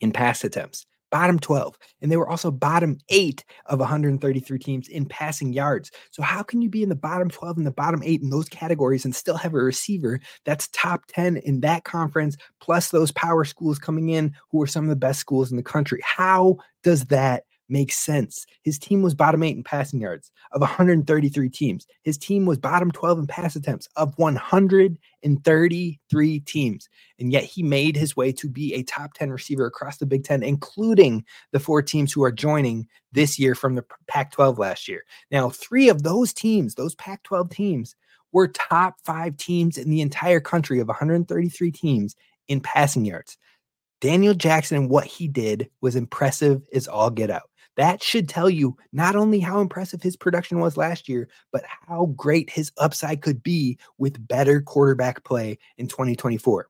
in 0.00 0.12
pass 0.12 0.44
attempts 0.44 0.86
bottom 1.16 1.38
12. 1.38 1.78
And 2.02 2.12
they 2.12 2.18
were 2.18 2.28
also 2.28 2.50
bottom 2.50 2.98
eight 3.08 3.42
of 3.66 3.78
133 3.78 4.58
teams 4.58 4.88
in 4.88 5.06
passing 5.06 5.50
yards. 5.50 5.90
So, 6.10 6.22
how 6.22 6.42
can 6.42 6.60
you 6.60 6.68
be 6.68 6.82
in 6.82 6.90
the 6.90 6.94
bottom 6.94 7.30
12 7.30 7.56
and 7.56 7.66
the 7.66 7.70
bottom 7.70 8.02
eight 8.04 8.20
in 8.20 8.28
those 8.28 8.50
categories 8.50 9.06
and 9.06 9.16
still 9.16 9.38
have 9.38 9.54
a 9.54 9.58
receiver 9.58 10.20
that's 10.44 10.68
top 10.68 11.06
10 11.08 11.38
in 11.38 11.60
that 11.60 11.84
conference, 11.84 12.36
plus 12.60 12.90
those 12.90 13.12
power 13.12 13.46
schools 13.46 13.78
coming 13.78 14.10
in 14.10 14.34
who 14.50 14.60
are 14.60 14.66
some 14.66 14.84
of 14.84 14.90
the 14.90 14.96
best 14.96 15.18
schools 15.18 15.50
in 15.50 15.56
the 15.56 15.62
country? 15.62 16.00
How 16.04 16.58
does 16.82 17.06
that 17.06 17.44
makes 17.68 17.96
sense. 17.96 18.46
His 18.62 18.78
team 18.78 19.02
was 19.02 19.14
bottom 19.14 19.42
eight 19.42 19.56
in 19.56 19.64
passing 19.64 20.00
yards 20.00 20.30
of 20.52 20.60
133 20.60 21.48
teams. 21.48 21.86
His 22.02 22.18
team 22.18 22.46
was 22.46 22.58
bottom 22.58 22.90
12 22.90 23.20
in 23.20 23.26
pass 23.26 23.56
attempts 23.56 23.88
of 23.96 24.12
133 24.16 26.40
teams. 26.40 26.88
And 27.18 27.32
yet 27.32 27.44
he 27.44 27.62
made 27.62 27.96
his 27.96 28.16
way 28.16 28.32
to 28.32 28.48
be 28.48 28.74
a 28.74 28.82
top 28.82 29.14
10 29.14 29.30
receiver 29.30 29.66
across 29.66 29.98
the 29.98 30.06
Big 30.06 30.24
Ten, 30.24 30.42
including 30.42 31.24
the 31.52 31.60
four 31.60 31.82
teams 31.82 32.12
who 32.12 32.24
are 32.24 32.32
joining 32.32 32.88
this 33.12 33.38
year 33.38 33.54
from 33.54 33.74
the 33.74 33.84
Pac 34.08 34.32
12 34.32 34.58
last 34.58 34.88
year. 34.88 35.04
Now, 35.30 35.50
three 35.50 35.88
of 35.88 36.02
those 36.02 36.32
teams, 36.32 36.74
those 36.74 36.94
Pac 36.94 37.22
12 37.22 37.50
teams, 37.50 37.96
were 38.32 38.48
top 38.48 38.96
five 39.04 39.36
teams 39.36 39.78
in 39.78 39.88
the 39.88 40.00
entire 40.00 40.40
country 40.40 40.80
of 40.80 40.88
133 40.88 41.70
teams 41.70 42.16
in 42.48 42.60
passing 42.60 43.04
yards. 43.04 43.38
Daniel 44.00 44.34
Jackson 44.34 44.76
and 44.76 44.90
what 44.90 45.06
he 45.06 45.26
did 45.26 45.70
was 45.80 45.96
impressive 45.96 46.62
as 46.74 46.86
all 46.86 47.10
get 47.10 47.30
out. 47.30 47.50
That 47.76 48.02
should 48.02 48.28
tell 48.28 48.48
you 48.50 48.76
not 48.92 49.16
only 49.16 49.38
how 49.38 49.60
impressive 49.60 50.02
his 50.02 50.16
production 50.16 50.60
was 50.60 50.76
last 50.76 51.08
year, 51.08 51.28
but 51.52 51.64
how 51.66 52.06
great 52.16 52.50
his 52.50 52.72
upside 52.78 53.22
could 53.22 53.42
be 53.42 53.78
with 53.98 54.26
better 54.26 54.60
quarterback 54.62 55.24
play 55.24 55.58
in 55.76 55.86
2024. 55.86 56.68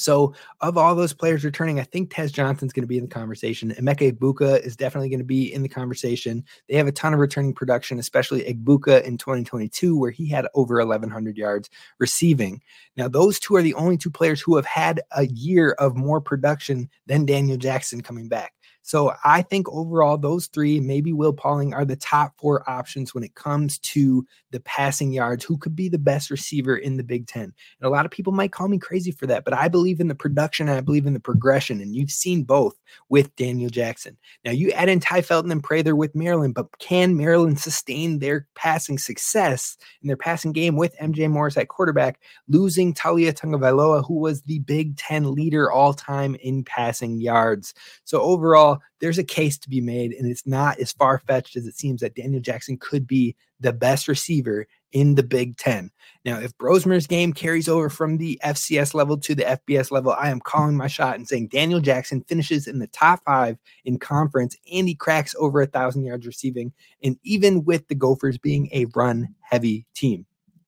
So, 0.00 0.34
of 0.62 0.78
all 0.78 0.94
those 0.94 1.12
players 1.12 1.44
returning, 1.44 1.78
I 1.78 1.82
think 1.82 2.10
Tez 2.10 2.32
Johnson's 2.32 2.72
going 2.72 2.84
to 2.84 2.88
be 2.88 2.96
in 2.96 3.04
the 3.04 3.10
conversation. 3.10 3.74
Emeka 3.78 4.10
Egbuka 4.10 4.58
is 4.64 4.74
definitely 4.74 5.10
going 5.10 5.18
to 5.18 5.26
be 5.26 5.52
in 5.52 5.62
the 5.62 5.68
conversation. 5.68 6.42
They 6.68 6.76
have 6.76 6.86
a 6.86 6.92
ton 6.92 7.12
of 7.12 7.20
returning 7.20 7.52
production, 7.52 7.98
especially 7.98 8.40
Egbuka 8.42 9.02
in 9.02 9.18
2022, 9.18 9.98
where 9.98 10.10
he 10.10 10.26
had 10.26 10.46
over 10.54 10.78
1,100 10.78 11.36
yards 11.36 11.68
receiving. 11.98 12.62
Now, 12.96 13.08
those 13.08 13.38
two 13.38 13.56
are 13.56 13.62
the 13.62 13.74
only 13.74 13.98
two 13.98 14.10
players 14.10 14.40
who 14.40 14.56
have 14.56 14.64
had 14.64 15.02
a 15.14 15.26
year 15.26 15.72
of 15.72 15.96
more 15.96 16.22
production 16.22 16.88
than 17.04 17.26
Daniel 17.26 17.58
Jackson 17.58 18.00
coming 18.00 18.28
back. 18.28 18.54
So 18.82 19.12
I 19.24 19.42
think 19.42 19.68
overall, 19.68 20.16
those 20.16 20.46
three, 20.46 20.80
maybe 20.80 21.12
Will 21.12 21.32
Pauling, 21.32 21.74
are 21.74 21.84
the 21.84 21.96
top 21.96 22.32
four 22.38 22.68
options 22.68 23.14
when 23.14 23.24
it 23.24 23.34
comes 23.34 23.78
to 23.78 24.26
the 24.50 24.60
passing 24.60 25.12
yards. 25.12 25.44
Who 25.44 25.56
could 25.58 25.76
be 25.76 25.88
the 25.88 25.98
best 25.98 26.30
receiver 26.30 26.76
in 26.76 26.96
the 26.96 27.04
Big 27.04 27.26
Ten? 27.26 27.44
And 27.44 27.52
a 27.82 27.90
lot 27.90 28.04
of 28.04 28.10
people 28.10 28.32
might 28.32 28.52
call 28.52 28.68
me 28.68 28.78
crazy 28.78 29.10
for 29.10 29.26
that, 29.26 29.44
but 29.44 29.54
I 29.54 29.68
believe 29.68 30.00
in 30.00 30.08
the 30.08 30.14
production 30.14 30.68
and 30.68 30.78
I 30.78 30.80
believe 30.80 31.06
in 31.06 31.14
the 31.14 31.20
progression. 31.20 31.80
And 31.80 31.94
you've 31.94 32.10
seen 32.10 32.42
both 32.44 32.74
with 33.08 33.34
Daniel 33.36 33.70
Jackson. 33.70 34.16
Now 34.44 34.52
you 34.52 34.70
add 34.72 34.88
in 34.88 35.00
Tai 35.00 35.22
Felton 35.22 35.52
and 35.52 35.62
Prather 35.62 35.94
with 35.94 36.14
Maryland, 36.14 36.54
but 36.54 36.66
can 36.78 37.16
Maryland 37.16 37.60
sustain 37.60 38.18
their 38.18 38.46
passing 38.54 38.98
success 38.98 39.76
in 40.02 40.08
their 40.08 40.16
passing 40.16 40.52
game 40.52 40.76
with 40.76 40.96
MJ 40.98 41.30
Morris 41.30 41.56
at 41.56 41.68
quarterback, 41.68 42.20
losing 42.48 42.94
Taulia 42.94 43.32
Tagovailoa, 43.32 44.06
who 44.06 44.18
was 44.18 44.42
the 44.42 44.60
Big 44.60 44.96
Ten 44.96 45.32
leader 45.34 45.70
all 45.70 45.94
time 45.94 46.34
in 46.36 46.64
passing 46.64 47.20
yards? 47.20 47.74
So 48.04 48.20
overall, 48.20 48.69
there's 49.00 49.18
a 49.18 49.24
case 49.24 49.58
to 49.58 49.68
be 49.68 49.80
made, 49.80 50.12
and 50.12 50.30
it's 50.30 50.46
not 50.46 50.78
as 50.78 50.92
far 50.92 51.18
fetched 51.18 51.56
as 51.56 51.66
it 51.66 51.76
seems 51.76 52.00
that 52.00 52.14
Daniel 52.14 52.40
Jackson 52.40 52.76
could 52.76 53.06
be 53.06 53.34
the 53.60 53.72
best 53.72 54.08
receiver 54.08 54.66
in 54.92 55.14
the 55.14 55.22
Big 55.22 55.56
Ten. 55.56 55.90
Now, 56.24 56.38
if 56.38 56.56
Brosmer's 56.58 57.06
game 57.06 57.32
carries 57.32 57.68
over 57.68 57.88
from 57.88 58.16
the 58.16 58.40
FCS 58.44 58.94
level 58.94 59.16
to 59.18 59.34
the 59.34 59.44
FBS 59.44 59.90
level, 59.90 60.12
I 60.12 60.30
am 60.30 60.40
calling 60.40 60.76
my 60.76 60.88
shot 60.88 61.16
and 61.16 61.28
saying 61.28 61.48
Daniel 61.48 61.80
Jackson 61.80 62.22
finishes 62.22 62.66
in 62.66 62.78
the 62.78 62.88
top 62.88 63.22
five 63.24 63.56
in 63.84 63.98
conference 63.98 64.56
and 64.72 64.88
he 64.88 64.94
cracks 64.94 65.34
over 65.38 65.60
a 65.60 65.66
thousand 65.66 66.04
yards 66.04 66.26
receiving. 66.26 66.72
And 67.02 67.18
even 67.22 67.64
with 67.64 67.86
the 67.88 67.94
Gophers 67.94 68.38
being 68.38 68.68
a 68.72 68.86
run 68.94 69.34
heavy 69.40 69.86
team. 69.94 70.26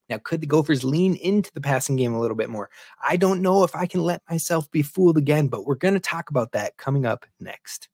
Now, 0.08 0.18
could 0.18 0.42
the 0.42 0.46
Gophers 0.46 0.84
lean 0.84 1.14
into 1.16 1.50
the 1.54 1.60
passing 1.60 1.96
game 1.96 2.12
a 2.12 2.20
little 2.20 2.36
bit 2.36 2.50
more? 2.50 2.68
I 3.02 3.16
don't 3.16 3.40
know 3.40 3.64
if 3.64 3.74
I 3.74 3.86
can 3.86 4.02
let 4.02 4.20
myself 4.28 4.70
be 4.70 4.82
fooled 4.82 5.16
again, 5.16 5.48
but 5.48 5.64
we're 5.64 5.74
going 5.74 5.94
to 5.94 6.00
talk 6.00 6.28
about 6.28 6.52
that 6.52 6.76
coming 6.76 7.06
up 7.06 7.24
next. 7.40 7.88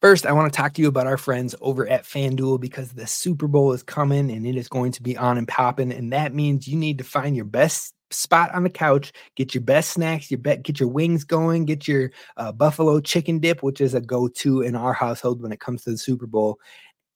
First, 0.00 0.26
I 0.26 0.32
want 0.32 0.52
to 0.52 0.56
talk 0.56 0.74
to 0.74 0.82
you 0.82 0.88
about 0.88 1.06
our 1.06 1.16
friends 1.16 1.54
over 1.62 1.88
at 1.88 2.04
FanDuel 2.04 2.60
because 2.60 2.90
the 2.90 3.06
Super 3.06 3.46
Bowl 3.48 3.72
is 3.72 3.82
coming 3.82 4.30
and 4.30 4.46
it 4.46 4.54
is 4.54 4.68
going 4.68 4.92
to 4.92 5.02
be 5.02 5.16
on 5.16 5.38
and 5.38 5.48
popping. 5.48 5.92
And 5.92 6.12
that 6.12 6.34
means 6.34 6.68
you 6.68 6.76
need 6.76 6.98
to 6.98 7.04
find 7.04 7.34
your 7.34 7.46
best 7.46 7.94
spot 8.10 8.54
on 8.54 8.64
the 8.64 8.70
couch, 8.70 9.12
get 9.34 9.54
your 9.54 9.62
best 9.62 9.92
snacks, 9.92 10.30
your 10.30 10.38
bet, 10.38 10.62
get 10.62 10.78
your 10.78 10.90
wings 10.90 11.24
going, 11.24 11.64
get 11.64 11.88
your 11.88 12.10
uh, 12.36 12.52
buffalo 12.52 13.00
chicken 13.00 13.38
dip, 13.38 13.62
which 13.62 13.80
is 13.80 13.94
a 13.94 14.00
go-to 14.00 14.60
in 14.60 14.76
our 14.76 14.92
household 14.92 15.42
when 15.42 15.52
it 15.52 15.60
comes 15.60 15.82
to 15.84 15.90
the 15.90 15.98
Super 15.98 16.26
Bowl, 16.26 16.58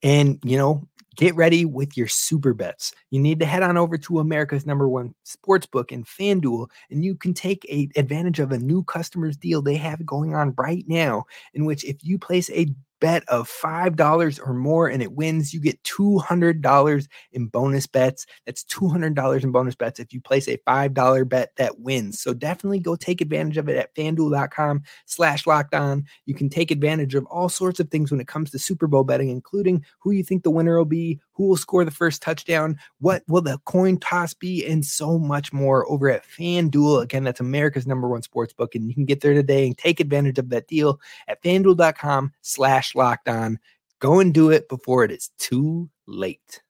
and, 0.02 0.38
you 0.42 0.56
know, 0.56 0.88
get 1.18 1.34
ready 1.34 1.64
with 1.64 1.96
your 1.96 2.06
super 2.06 2.54
bets. 2.54 2.94
You 3.10 3.18
need 3.18 3.40
to 3.40 3.46
head 3.46 3.62
on 3.64 3.76
over 3.76 3.98
to 3.98 4.20
America's 4.20 4.64
number 4.64 4.88
one 4.88 5.14
sports 5.24 5.66
book 5.66 5.92
and 5.92 6.06
FanDuel, 6.06 6.68
and 6.90 7.04
you 7.04 7.16
can 7.16 7.34
take 7.34 7.66
a, 7.68 7.88
advantage 7.96 8.38
of 8.38 8.52
a 8.52 8.58
new 8.58 8.84
customers 8.84 9.36
deal 9.36 9.60
they 9.60 9.76
have 9.76 10.06
going 10.06 10.34
on 10.34 10.54
right 10.56 10.84
now, 10.86 11.24
in 11.54 11.64
which 11.64 11.84
if 11.84 11.96
you 12.02 12.18
place 12.18 12.48
a 12.50 12.68
bet 13.00 13.24
of 13.28 13.48
$5 13.48 14.40
or 14.46 14.54
more 14.54 14.88
and 14.88 15.02
it 15.02 15.12
wins, 15.12 15.52
you 15.52 15.60
get 15.60 15.82
$200 15.82 17.08
in 17.32 17.46
bonus 17.46 17.86
bets. 17.86 18.26
That's 18.46 18.64
$200 18.64 19.44
in 19.44 19.52
bonus 19.52 19.74
bets 19.74 20.00
if 20.00 20.12
you 20.12 20.20
place 20.20 20.48
a 20.48 20.58
$5 20.66 21.28
bet 21.28 21.50
that 21.56 21.80
wins. 21.80 22.20
So 22.20 22.34
definitely 22.34 22.80
go 22.80 22.96
take 22.96 23.20
advantage 23.20 23.56
of 23.56 23.68
it 23.68 23.76
at 23.76 23.94
fanduel.com 23.94 24.82
slash 25.06 25.46
locked 25.46 25.74
on. 25.74 26.04
You 26.26 26.34
can 26.34 26.48
take 26.48 26.70
advantage 26.70 27.14
of 27.14 27.26
all 27.26 27.48
sorts 27.48 27.80
of 27.80 27.90
things 27.90 28.10
when 28.10 28.20
it 28.20 28.28
comes 28.28 28.50
to 28.50 28.58
Super 28.58 28.86
Bowl 28.86 29.04
betting, 29.04 29.28
including 29.28 29.84
who 29.98 30.10
you 30.10 30.22
think 30.22 30.42
the 30.42 30.50
winner 30.50 30.76
will 30.76 30.84
be, 30.84 31.20
who 31.38 31.44
will 31.44 31.56
score 31.56 31.84
the 31.84 31.90
first 31.92 32.20
touchdown, 32.20 32.76
what 32.98 33.22
will 33.28 33.40
the 33.40 33.58
coin 33.64 33.96
toss 33.96 34.34
be, 34.34 34.66
and 34.66 34.84
so 34.84 35.18
much 35.20 35.52
more 35.52 35.88
over 35.88 36.10
at 36.10 36.26
FanDuel. 36.26 37.00
Again, 37.00 37.22
that's 37.22 37.38
America's 37.38 37.86
number 37.86 38.08
one 38.08 38.22
sports 38.22 38.52
book, 38.52 38.74
and 38.74 38.88
you 38.88 38.94
can 38.94 39.04
get 39.04 39.20
there 39.20 39.34
today 39.34 39.68
and 39.68 39.78
take 39.78 40.00
advantage 40.00 40.38
of 40.38 40.50
that 40.50 40.66
deal 40.66 41.00
at 41.28 41.40
fanduel.com 41.42 42.32
slash 42.42 42.96
locked 42.96 43.28
on. 43.28 43.60
Go 44.00 44.18
and 44.18 44.34
do 44.34 44.50
it 44.50 44.68
before 44.68 45.04
it 45.04 45.12
is 45.12 45.30
too 45.38 45.88
late. 46.08 46.60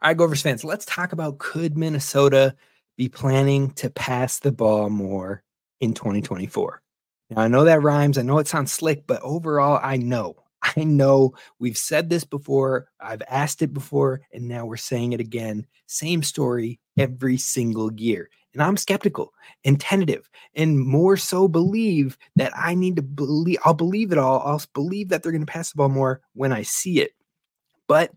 All 0.00 0.08
right, 0.08 0.16
Gophers 0.16 0.40
fans, 0.40 0.64
let's 0.64 0.86
talk 0.86 1.12
about 1.12 1.38
could 1.38 1.76
Minnesota 1.76 2.56
be 2.96 3.10
planning 3.10 3.72
to 3.72 3.90
pass 3.90 4.38
the 4.38 4.52
ball 4.52 4.88
more 4.88 5.42
in 5.80 5.92
2024? 5.92 6.80
Now, 7.30 7.42
I 7.42 7.48
know 7.48 7.64
that 7.64 7.82
rhymes. 7.82 8.18
I 8.18 8.22
know 8.22 8.38
it 8.38 8.48
sounds 8.48 8.72
slick, 8.72 9.06
but 9.06 9.20
overall, 9.22 9.80
I 9.82 9.96
know. 9.96 10.36
I 10.76 10.84
know 10.84 11.34
we've 11.58 11.76
said 11.76 12.10
this 12.10 12.24
before. 12.24 12.88
I've 13.00 13.22
asked 13.28 13.62
it 13.62 13.72
before, 13.72 14.22
and 14.32 14.48
now 14.48 14.66
we're 14.66 14.76
saying 14.76 15.12
it 15.12 15.20
again. 15.20 15.66
Same 15.86 16.22
story 16.22 16.80
every 16.96 17.36
single 17.36 17.92
year. 17.92 18.28
And 18.54 18.62
I'm 18.62 18.76
skeptical 18.76 19.32
and 19.64 19.78
tentative 19.78 20.28
and 20.54 20.80
more 20.80 21.16
so 21.16 21.48
believe 21.48 22.16
that 22.36 22.52
I 22.56 22.74
need 22.74 22.96
to 22.96 23.02
believe, 23.02 23.58
I'll 23.64 23.74
believe 23.74 24.10
it 24.10 24.18
all. 24.18 24.40
I'll 24.40 24.62
believe 24.74 25.10
that 25.10 25.22
they're 25.22 25.32
going 25.32 25.44
to 25.44 25.52
pass 25.52 25.70
the 25.70 25.76
ball 25.76 25.90
more 25.90 26.22
when 26.32 26.52
I 26.52 26.62
see 26.62 27.00
it. 27.00 27.12
But 27.86 28.10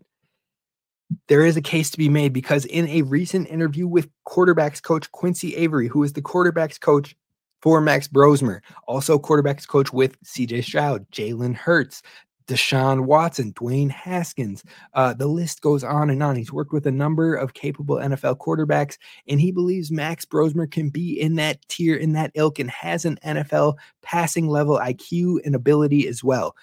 there 1.28 1.44
is 1.44 1.56
a 1.56 1.62
case 1.62 1.90
to 1.90 1.98
be 1.98 2.08
made 2.08 2.32
because 2.32 2.64
in 2.64 2.88
a 2.88 3.02
recent 3.02 3.48
interview 3.48 3.86
with 3.86 4.08
quarterbacks 4.26 4.82
coach 4.82 5.12
Quincy 5.12 5.54
Avery, 5.56 5.88
who 5.88 6.02
is 6.02 6.14
the 6.14 6.22
quarterbacks 6.22 6.80
coach 6.80 7.14
for 7.62 7.80
Max 7.80 8.08
Brosmer, 8.08 8.60
also 8.86 9.18
quarterbacks 9.18 9.66
coach 9.66 9.92
with 9.92 10.20
CJ 10.24 10.64
Stroud, 10.64 11.06
Jalen 11.12 11.54
Hurts, 11.54 12.02
Deshaun 12.46 13.04
Watson, 13.04 13.52
Dwayne 13.52 13.90
Haskins. 13.90 14.64
Uh, 14.94 15.14
the 15.14 15.28
list 15.28 15.62
goes 15.62 15.84
on 15.84 16.10
and 16.10 16.22
on. 16.22 16.36
He's 16.36 16.52
worked 16.52 16.72
with 16.72 16.86
a 16.86 16.92
number 16.92 17.34
of 17.34 17.54
capable 17.54 17.96
NFL 17.96 18.38
quarterbacks, 18.38 18.98
and 19.28 19.40
he 19.40 19.52
believes 19.52 19.90
Max 19.90 20.24
Brosmer 20.24 20.70
can 20.70 20.90
be 20.90 21.18
in 21.18 21.36
that 21.36 21.66
tier, 21.68 21.96
in 21.96 22.12
that 22.14 22.32
ilk, 22.34 22.58
and 22.58 22.70
has 22.70 23.04
an 23.04 23.18
NFL 23.24 23.76
passing 24.02 24.48
level 24.48 24.78
IQ 24.78 25.38
and 25.44 25.54
ability 25.54 26.08
as 26.08 26.24
well. 26.24 26.56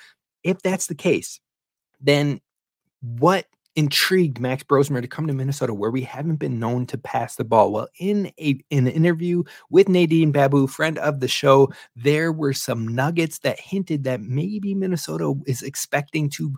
If 0.44 0.62
that's 0.62 0.88
the 0.88 0.96
case, 0.96 1.40
then 2.02 2.42
what 3.02 3.46
intrigued 3.80 4.42
Max 4.42 4.62
Brosmer 4.62 5.02
to 5.02 5.08
come 5.08 5.26
to 5.26 5.34
Minnesota 5.34 5.74
where 5.74 5.90
we 5.90 6.02
haven't 6.02 6.36
been 6.36 6.60
known 6.60 6.86
to 6.88 6.98
pass 6.98 7.38
the 7.38 7.46
ball. 7.46 7.72
Well, 7.72 7.88
in 7.98 8.30
a 8.38 8.60
in 8.70 8.88
an 8.88 8.94
interview 8.94 9.44
with 9.70 9.88
Nadine 9.88 10.34
Babu, 10.34 10.68
friend 10.68 10.98
of 10.98 11.22
the 11.22 11.30
show, 11.30 11.72
there 11.96 12.34
were 12.34 12.52
some 12.52 12.86
nuggets 12.86 13.40
that 13.40 13.58
hinted 13.58 14.04
that 14.04 14.20
maybe 14.20 14.76
Minnesota 14.76 15.34
is 15.48 15.62
expecting 15.62 16.30
to 16.32 16.54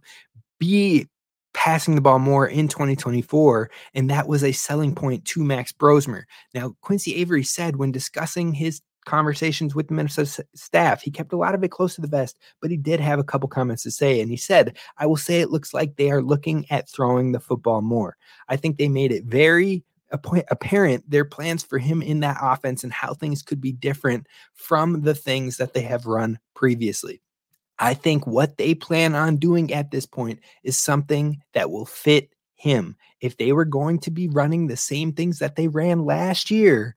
be 0.60 1.08
passing 1.54 1.94
the 1.94 2.02
ball 2.02 2.18
more 2.18 2.48
in 2.48 2.68
2024 2.68 3.70
and 3.94 4.10
that 4.10 4.28
was 4.28 4.44
a 4.44 4.52
selling 4.52 4.96
point 4.96 5.24
to 5.26 5.44
Max 5.44 5.72
Brosmer. 5.72 6.24
Now, 6.56 6.76
Quincy 6.82 7.16
Avery 7.18 7.44
said 7.44 7.76
when 7.76 7.92
discussing 7.92 8.52
his 8.52 8.82
conversations 9.06 9.76
with 9.76 9.88
the 9.88 9.94
Minnesota 9.94 10.46
staff. 10.54 11.02
He 11.02 11.12
kept 11.12 11.34
a 11.34 11.38
lot 11.38 11.56
of 11.56 11.64
it 11.64 11.72
close 11.72 11.96
to 11.96 12.02
the 12.02 12.08
vest, 12.08 12.38
but 12.62 12.72
he 12.72 12.78
did 12.78 13.00
have 13.00 13.20
a 13.20 13.24
couple 13.24 13.50
comments 13.50 13.84
to 13.84 13.92
say. 13.92 14.22
And 14.22 14.30
he 14.30 14.38
said, 14.38 14.78
I 14.98 15.06
will 15.06 15.18
say 15.18 15.42
it 15.42 15.52
looks 15.52 15.74
like 15.74 15.96
they 15.96 16.12
are 16.12 16.22
looking 16.22 16.66
at 16.70 16.90
throwing 16.90 17.32
the 17.32 17.40
football 17.40 17.82
more. 17.82 18.18
I 18.48 18.58
think 18.58 18.78
they 18.78 18.90
made 18.90 19.12
it 19.12 19.26
very 19.26 19.84
apparent 20.12 21.10
their 21.10 21.24
plans 21.24 21.64
for 21.64 21.78
him 21.78 22.02
in 22.02 22.20
that 22.20 22.38
offense 22.42 22.84
and 22.84 22.92
how 22.92 23.14
things 23.14 23.42
could 23.42 23.62
be 23.62 23.72
different 23.72 24.28
from 24.54 25.04
the 25.04 25.16
things 25.16 25.58
that 25.58 25.74
they 25.74 25.82
have 25.82 26.06
run 26.06 26.38
previously. 26.54 27.22
I 27.80 27.94
think 27.94 28.28
what 28.28 28.58
they 28.58 28.76
plan 28.76 29.16
on 29.16 29.38
doing 29.38 29.74
at 29.74 29.90
this 29.90 30.06
point 30.06 30.40
is 30.64 30.78
something 30.78 31.42
that 31.54 31.72
will 31.72 31.86
fit 31.86 32.30
him. 32.56 32.96
If 33.22 33.38
they 33.38 33.54
were 33.54 33.66
going 33.66 34.00
to 34.00 34.12
be 34.12 34.28
running 34.28 34.68
the 34.68 34.78
same 34.78 35.14
things 35.14 35.40
that 35.40 35.56
they 35.56 35.68
ran 35.68 36.06
last 36.06 36.52
year, 36.52 36.96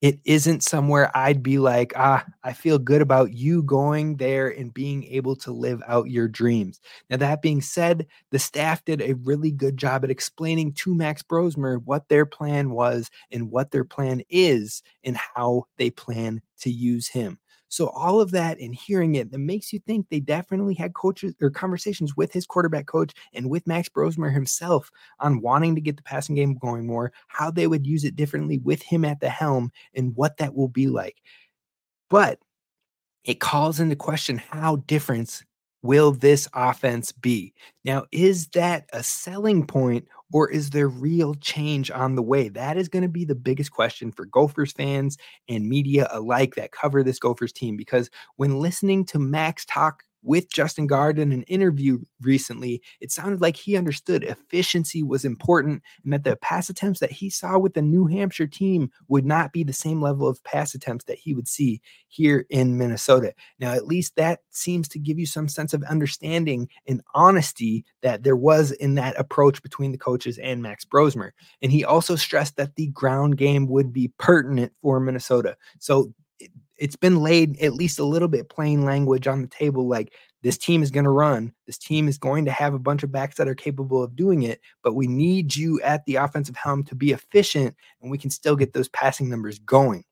it 0.00 0.20
isn't 0.24 0.62
somewhere 0.62 1.10
I'd 1.16 1.42
be 1.42 1.58
like, 1.58 1.92
ah, 1.96 2.24
I 2.44 2.52
feel 2.52 2.78
good 2.78 3.02
about 3.02 3.32
you 3.32 3.62
going 3.64 4.16
there 4.16 4.48
and 4.48 4.72
being 4.72 5.02
able 5.04 5.34
to 5.36 5.50
live 5.52 5.82
out 5.88 6.08
your 6.10 6.28
dreams. 6.28 6.80
Now, 7.10 7.16
that 7.16 7.42
being 7.42 7.60
said, 7.60 8.06
the 8.30 8.38
staff 8.38 8.84
did 8.84 9.02
a 9.02 9.14
really 9.14 9.50
good 9.50 9.76
job 9.76 10.04
at 10.04 10.10
explaining 10.10 10.72
to 10.74 10.94
Max 10.94 11.22
Brosmer 11.22 11.82
what 11.84 12.08
their 12.08 12.26
plan 12.26 12.70
was 12.70 13.10
and 13.32 13.50
what 13.50 13.72
their 13.72 13.84
plan 13.84 14.22
is 14.28 14.82
and 15.04 15.16
how 15.34 15.64
they 15.78 15.90
plan 15.90 16.42
to 16.60 16.70
use 16.70 17.08
him. 17.08 17.38
So 17.68 17.88
all 17.88 18.20
of 18.20 18.30
that 18.32 18.58
and 18.58 18.74
hearing 18.74 19.14
it 19.14 19.30
that 19.30 19.38
makes 19.38 19.72
you 19.72 19.78
think 19.80 20.06
they 20.08 20.20
definitely 20.20 20.74
had 20.74 20.94
coaches 20.94 21.34
or 21.40 21.50
conversations 21.50 22.16
with 22.16 22.32
his 22.32 22.46
quarterback 22.46 22.86
coach 22.86 23.12
and 23.34 23.50
with 23.50 23.66
Max 23.66 23.88
Brosmer 23.88 24.32
himself 24.32 24.90
on 25.20 25.40
wanting 25.40 25.74
to 25.74 25.80
get 25.80 25.96
the 25.96 26.02
passing 26.02 26.34
game 26.34 26.54
going 26.54 26.86
more, 26.86 27.12
how 27.28 27.50
they 27.50 27.66
would 27.66 27.86
use 27.86 28.04
it 28.04 28.16
differently 28.16 28.58
with 28.58 28.82
him 28.82 29.04
at 29.04 29.20
the 29.20 29.28
helm 29.28 29.70
and 29.94 30.16
what 30.16 30.38
that 30.38 30.54
will 30.54 30.68
be 30.68 30.88
like. 30.88 31.16
But 32.10 32.38
it 33.24 33.40
calls 33.40 33.80
into 33.80 33.96
question 33.96 34.38
how 34.38 34.76
different 34.86 35.42
will 35.82 36.12
this 36.12 36.48
offense 36.54 37.12
be? 37.12 37.54
Now, 37.84 38.04
is 38.12 38.48
that 38.48 38.88
a 38.92 39.02
selling 39.02 39.66
point 39.66 40.06
or 40.32 40.50
is 40.50 40.70
there 40.70 40.88
real 40.88 41.34
change 41.36 41.90
on 41.90 42.14
the 42.14 42.22
way? 42.22 42.48
That 42.48 42.76
is 42.76 42.88
going 42.88 43.02
to 43.02 43.08
be 43.08 43.24
the 43.24 43.34
biggest 43.34 43.70
question 43.70 44.12
for 44.12 44.26
Gophers 44.26 44.72
fans 44.72 45.16
and 45.48 45.68
media 45.68 46.08
alike 46.10 46.54
that 46.56 46.72
cover 46.72 47.02
this 47.02 47.18
Gophers 47.18 47.52
team 47.52 47.76
because 47.76 48.10
when 48.36 48.58
listening 48.58 49.04
to 49.06 49.18
Max 49.18 49.64
talk 49.64 50.02
with 50.22 50.50
Justin 50.50 50.86
Gard 50.86 51.18
in 51.18 51.32
an 51.32 51.42
interview 51.44 51.98
recently, 52.20 52.82
it 53.00 53.12
sounded 53.12 53.40
like 53.40 53.56
he 53.56 53.76
understood 53.76 54.24
efficiency 54.24 55.02
was 55.02 55.24
important 55.24 55.82
and 56.04 56.12
that 56.12 56.24
the 56.24 56.36
pass 56.36 56.68
attempts 56.68 57.00
that 57.00 57.12
he 57.12 57.30
saw 57.30 57.58
with 57.58 57.74
the 57.74 57.82
New 57.82 58.06
Hampshire 58.06 58.46
team 58.46 58.90
would 59.08 59.24
not 59.24 59.52
be 59.52 59.62
the 59.62 59.72
same 59.72 60.02
level 60.02 60.26
of 60.26 60.42
pass 60.44 60.74
attempts 60.74 61.04
that 61.04 61.18
he 61.18 61.34
would 61.34 61.48
see 61.48 61.80
here 62.08 62.46
in 62.50 62.78
Minnesota. 62.78 63.32
Now, 63.58 63.72
at 63.72 63.86
least 63.86 64.16
that 64.16 64.40
seems 64.50 64.88
to 64.88 64.98
give 64.98 65.18
you 65.18 65.26
some 65.26 65.48
sense 65.48 65.72
of 65.72 65.82
understanding 65.84 66.68
and 66.86 67.02
honesty 67.14 67.84
that 68.02 68.22
there 68.22 68.36
was 68.36 68.72
in 68.72 68.96
that 68.96 69.18
approach 69.18 69.62
between 69.62 69.92
the 69.92 69.98
coaches 69.98 70.38
and 70.38 70.62
Max 70.62 70.84
Brosmer. 70.84 71.30
And 71.62 71.70
he 71.70 71.84
also 71.84 72.16
stressed 72.16 72.56
that 72.56 72.76
the 72.76 72.88
ground 72.88 73.36
game 73.36 73.68
would 73.68 73.92
be 73.92 74.12
pertinent 74.18 74.72
for 74.82 75.00
Minnesota. 75.00 75.56
So 75.78 76.12
it's 76.78 76.96
been 76.96 77.22
laid 77.22 77.58
at 77.60 77.74
least 77.74 77.98
a 77.98 78.04
little 78.04 78.28
bit 78.28 78.48
plain 78.48 78.84
language 78.84 79.26
on 79.26 79.42
the 79.42 79.48
table 79.48 79.88
like 79.88 80.14
this 80.42 80.56
team 80.56 80.82
is 80.82 80.90
going 80.90 81.04
to 81.04 81.10
run. 81.10 81.52
This 81.66 81.78
team 81.78 82.06
is 82.06 82.16
going 82.16 82.44
to 82.44 82.52
have 82.52 82.72
a 82.72 82.78
bunch 82.78 83.02
of 83.02 83.10
backs 83.10 83.36
that 83.36 83.48
are 83.48 83.54
capable 83.54 84.02
of 84.02 84.16
doing 84.16 84.42
it 84.42 84.60
but 84.82 84.94
we 84.94 85.06
need 85.06 85.54
you 85.54 85.80
at 85.82 86.04
the 86.06 86.16
offensive 86.16 86.56
helm 86.56 86.84
to 86.84 86.94
be 86.94 87.12
efficient 87.12 87.74
and 88.00 88.10
we 88.10 88.18
can 88.18 88.30
still 88.30 88.56
get 88.56 88.72
those 88.72 88.88
passing 88.88 89.28
numbers 89.28 89.58
going 89.60 90.04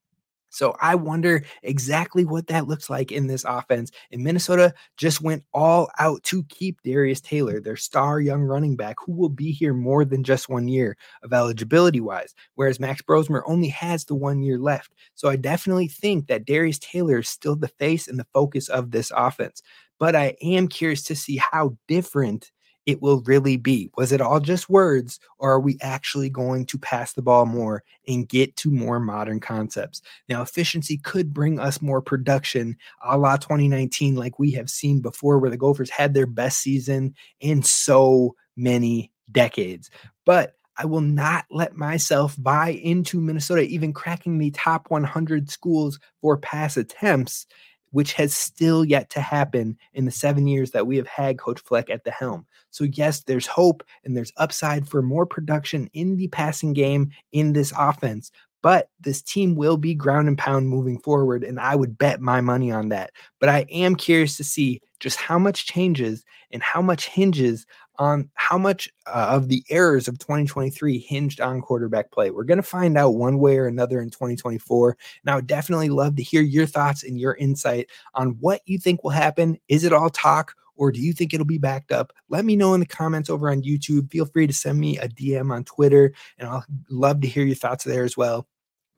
so 0.56 0.75
I 0.80 0.94
wonder 0.94 1.44
exactly 1.62 2.25
what 2.25 2.46
that 2.46 2.66
looks 2.66 2.88
like 2.88 3.12
in 3.12 3.26
this 3.26 3.44
offense. 3.44 3.90
And 4.10 4.25
Minnesota 4.25 4.72
just 4.96 5.20
went 5.20 5.44
all 5.52 5.90
out 5.98 6.22
to 6.25 6.44
keep 6.44 6.80
Darius 6.82 7.20
Taylor, 7.20 7.60
their 7.60 7.76
star 7.76 8.20
young 8.20 8.40
running 8.40 8.75
back, 8.75 8.96
who 9.04 9.12
will 9.12 9.28
be 9.28 9.52
here 9.52 9.75
more 9.75 10.06
than 10.06 10.25
just 10.25 10.48
one 10.48 10.66
year 10.66 10.96
of 11.22 11.34
eligibility 11.34 12.00
wise, 12.00 12.34
whereas 12.54 12.80
Max 12.80 13.02
Brosmer 13.02 13.42
only 13.46 13.68
has 13.68 14.06
the 14.06 14.14
one 14.14 14.42
year 14.42 14.58
left. 14.58 14.94
So 15.14 15.28
I 15.28 15.36
definitely 15.36 15.88
think 15.88 16.26
that 16.28 16.46
Darius 16.46 16.78
Taylor 16.78 17.18
is 17.18 17.28
still 17.28 17.56
the 17.56 17.68
face 17.68 18.08
and 18.08 18.18
the 18.18 18.26
focus 18.32 18.70
of 18.70 18.92
this 18.92 19.12
offense. 19.14 19.60
But 19.98 20.16
I 20.16 20.36
am 20.40 20.68
curious 20.68 21.02
to 21.04 21.16
see 21.16 21.36
how 21.36 21.76
different 21.86 22.50
it 22.87 23.02
will 23.02 23.21
really 23.23 23.57
be. 23.57 23.90
Was 23.97 24.12
it 24.12 24.21
all 24.21 24.40
just 24.40 24.71
words, 24.71 25.19
or 25.38 25.50
are 25.52 25.61
we 25.61 25.76
actually 25.83 26.31
going 26.31 26.64
to 26.66 26.78
pass 26.78 27.12
the 27.12 27.23
ball 27.23 27.45
more 27.45 27.83
and 28.07 28.28
get 28.28 28.57
to 28.57 28.71
more 28.71 29.00
modern 29.00 29.40
concepts? 29.40 30.00
Now, 30.28 30.43
efficiency 30.43 30.97
could 30.97 31.35
bring 31.35 31.59
us 31.59 31.83
more 31.83 32.00
production 32.00 32.76
a 33.05 33.19
la 33.19 33.37
2019, 33.37 34.14
like 34.14 34.38
we 34.38 34.52
have 34.52 34.71
seen 34.71 35.00
before, 35.00 35.38
where 35.38 35.50
the 35.50 35.57
Gophers 35.57 35.90
had 35.90 36.14
their 36.14 36.26
best 36.26 36.61
season 36.61 37.14
in 37.40 37.62
so 37.62 38.37
many 38.57 39.11
decades. 39.33 39.90
But 40.25 40.55
I 40.78 40.85
will 40.85 41.00
not 41.00 41.47
let 41.50 41.76
myself 41.76 42.37
buy 42.38 42.71
into 42.71 43.21
Minnesota 43.21 43.62
even 43.62 43.93
cracking 43.93 44.38
the 44.38 44.50
top 44.50 44.90
100 44.90 45.50
schools 45.50 45.99
for 46.21 46.37
pass 46.37 46.76
attempts 46.76 47.47
which 47.90 48.12
has 48.14 48.35
still 48.35 48.85
yet 48.85 49.11
to 49.11 49.21
happen 49.21 49.76
in 49.95 50.05
the 50.05 50.11
seven 50.11 50.47
years 50.47 50.71
that 50.73 50.87
we 50.87 50.97
have 50.97 51.07
had 51.07 51.38
Coach 51.38 51.61
Fleck 51.61 51.90
at 51.90 52.05
the 52.05 52.11
helm. 52.11 52.47
So, 52.71 52.85
yes, 52.85 53.23
there's 53.23 53.47
hope 53.47 53.83
and 54.05 54.16
there's 54.16 54.33
upside 54.37 54.88
for 54.88 55.02
more 55.02 55.26
production 55.26 55.88
in 55.93 56.16
the 56.16 56.28
passing 56.28 56.73
game 56.73 57.11
in 57.33 57.52
this 57.52 57.73
offense. 57.76 58.31
But 58.62 58.90
this 59.00 59.23
team 59.23 59.55
will 59.55 59.76
be 59.76 59.95
ground 59.95 60.26
and 60.26 60.37
pound 60.37 60.69
moving 60.69 60.99
forward, 60.99 61.45
and 61.45 61.61
I 61.61 61.76
would 61.76 61.97
bet 61.97 62.21
my 62.21 62.40
money 62.40 62.73
on 62.73 62.88
that. 62.88 63.12
But 63.38 63.49
I 63.49 63.64
am 63.71 63.95
curious 63.95 64.37
to 64.38 64.45
see 64.45 64.81
just 64.99 65.19
how 65.19 65.38
much 65.38 65.66
changes 65.66 66.25
and 66.50 66.62
how 66.62 66.83
much 66.83 67.07
hinges 67.07 67.66
on 67.98 68.30
how 68.34 68.58
much 68.58 68.88
uh, 69.06 69.28
of 69.30 69.48
the 69.48 69.64
errors 69.70 70.08
of 70.08 70.18
2023 70.18 70.98
hinged 70.98 71.40
on 71.40 71.60
quarterback 71.60 72.10
play. 72.10 72.30
We're 72.30 72.44
going 72.44 72.58
to 72.58 72.62
find 72.62 72.96
out 72.96 73.14
one 73.14 73.38
way 73.38 73.58
or 73.58 73.66
another 73.66 74.00
in 74.00 74.10
2024. 74.10 74.96
And 75.22 75.30
I 75.30 75.34
would 75.36 75.46
definitely 75.46 75.88
love 75.88 76.16
to 76.16 76.22
hear 76.22 76.42
your 76.42 76.66
thoughts 76.66 77.02
and 77.02 77.18
your 77.18 77.34
insight 77.36 77.88
on 78.14 78.36
what 78.40 78.62
you 78.66 78.78
think 78.78 79.02
will 79.02 79.10
happen. 79.10 79.58
Is 79.68 79.84
it 79.84 79.92
all 79.92 80.10
talk? 80.10 80.54
Or 80.78 80.92
do 80.92 81.00
you 81.00 81.14
think 81.14 81.32
it'll 81.32 81.46
be 81.46 81.58
backed 81.58 81.90
up? 81.90 82.12
Let 82.28 82.44
me 82.44 82.54
know 82.54 82.74
in 82.74 82.80
the 82.80 82.86
comments 82.86 83.30
over 83.30 83.50
on 83.50 83.62
YouTube. 83.62 84.10
Feel 84.10 84.26
free 84.26 84.46
to 84.46 84.52
send 84.52 84.78
me 84.78 84.98
a 84.98 85.08
DM 85.08 85.50
on 85.50 85.64
Twitter, 85.64 86.12
and 86.38 86.48
I'll 86.48 86.66
love 86.90 87.22
to 87.22 87.28
hear 87.28 87.44
your 87.44 87.56
thoughts 87.56 87.84
there 87.84 88.04
as 88.04 88.14
well. 88.14 88.46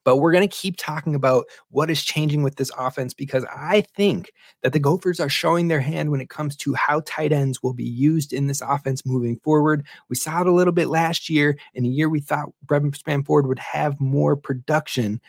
But 0.08 0.20
we're 0.20 0.32
going 0.32 0.48
to 0.48 0.56
keep 0.56 0.78
talking 0.78 1.14
about 1.14 1.44
what 1.68 1.90
is 1.90 2.02
changing 2.02 2.42
with 2.42 2.56
this 2.56 2.70
offense 2.78 3.12
because 3.12 3.44
I 3.54 3.82
think 3.94 4.32
that 4.62 4.72
the 4.72 4.78
Gophers 4.78 5.20
are 5.20 5.28
showing 5.28 5.68
their 5.68 5.82
hand 5.82 6.10
when 6.10 6.22
it 6.22 6.30
comes 6.30 6.56
to 6.56 6.72
how 6.72 7.02
tight 7.04 7.30
ends 7.30 7.62
will 7.62 7.74
be 7.74 7.84
used 7.84 8.32
in 8.32 8.46
this 8.46 8.62
offense 8.62 9.04
moving 9.04 9.38
forward. 9.40 9.84
We 10.08 10.16
saw 10.16 10.40
it 10.40 10.46
a 10.46 10.50
little 10.50 10.72
bit 10.72 10.88
last 10.88 11.28
year, 11.28 11.58
in 11.74 11.84
a 11.84 11.88
year 11.88 12.08
we 12.08 12.20
thought 12.20 12.54
Brevyn 12.64 12.92
Spann-Ford 12.92 13.46
would 13.48 13.58
have 13.58 14.00
more 14.00 14.34
production 14.34 15.20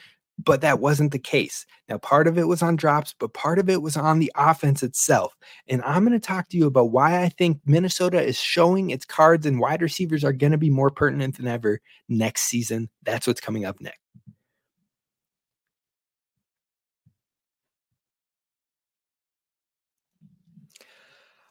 but 0.46 0.62
that 0.62 0.80
wasn't 0.80 1.12
the 1.12 1.20
case. 1.20 1.66
Now, 1.90 1.98
part 1.98 2.26
of 2.26 2.38
it 2.38 2.48
was 2.48 2.64
on 2.64 2.78
drops, 2.78 3.14
but 3.20 3.34
part 3.34 3.60
of 3.60 3.70
it 3.70 3.82
was 3.82 3.98
on 3.98 4.20
the 4.20 4.32
offense 4.38 4.82
itself. 4.84 5.36
And 5.68 5.82
I'm 5.82 6.06
going 6.06 6.18
to 6.18 6.26
talk 6.26 6.48
to 6.48 6.58
you 6.58 6.66
about 6.66 6.92
why 6.92 7.22
I 7.22 7.28
think 7.28 7.60
Minnesota 7.66 8.22
is 8.22 8.40
showing 8.40 8.92
its 8.92 9.04
cards 9.04 9.46
and 9.46 9.60
wide 9.60 9.82
receivers 9.82 10.24
are 10.24 10.32
going 10.32 10.54
to 10.54 10.58
be 10.58 10.70
more 10.70 10.92
pertinent 10.92 11.36
than 11.36 11.48
ever 11.48 11.82
next 12.08 12.44
season. 12.44 12.90
That's 13.04 13.28
what's 13.28 13.42
coming 13.42 13.66
up 13.66 13.82
next. 13.82 14.00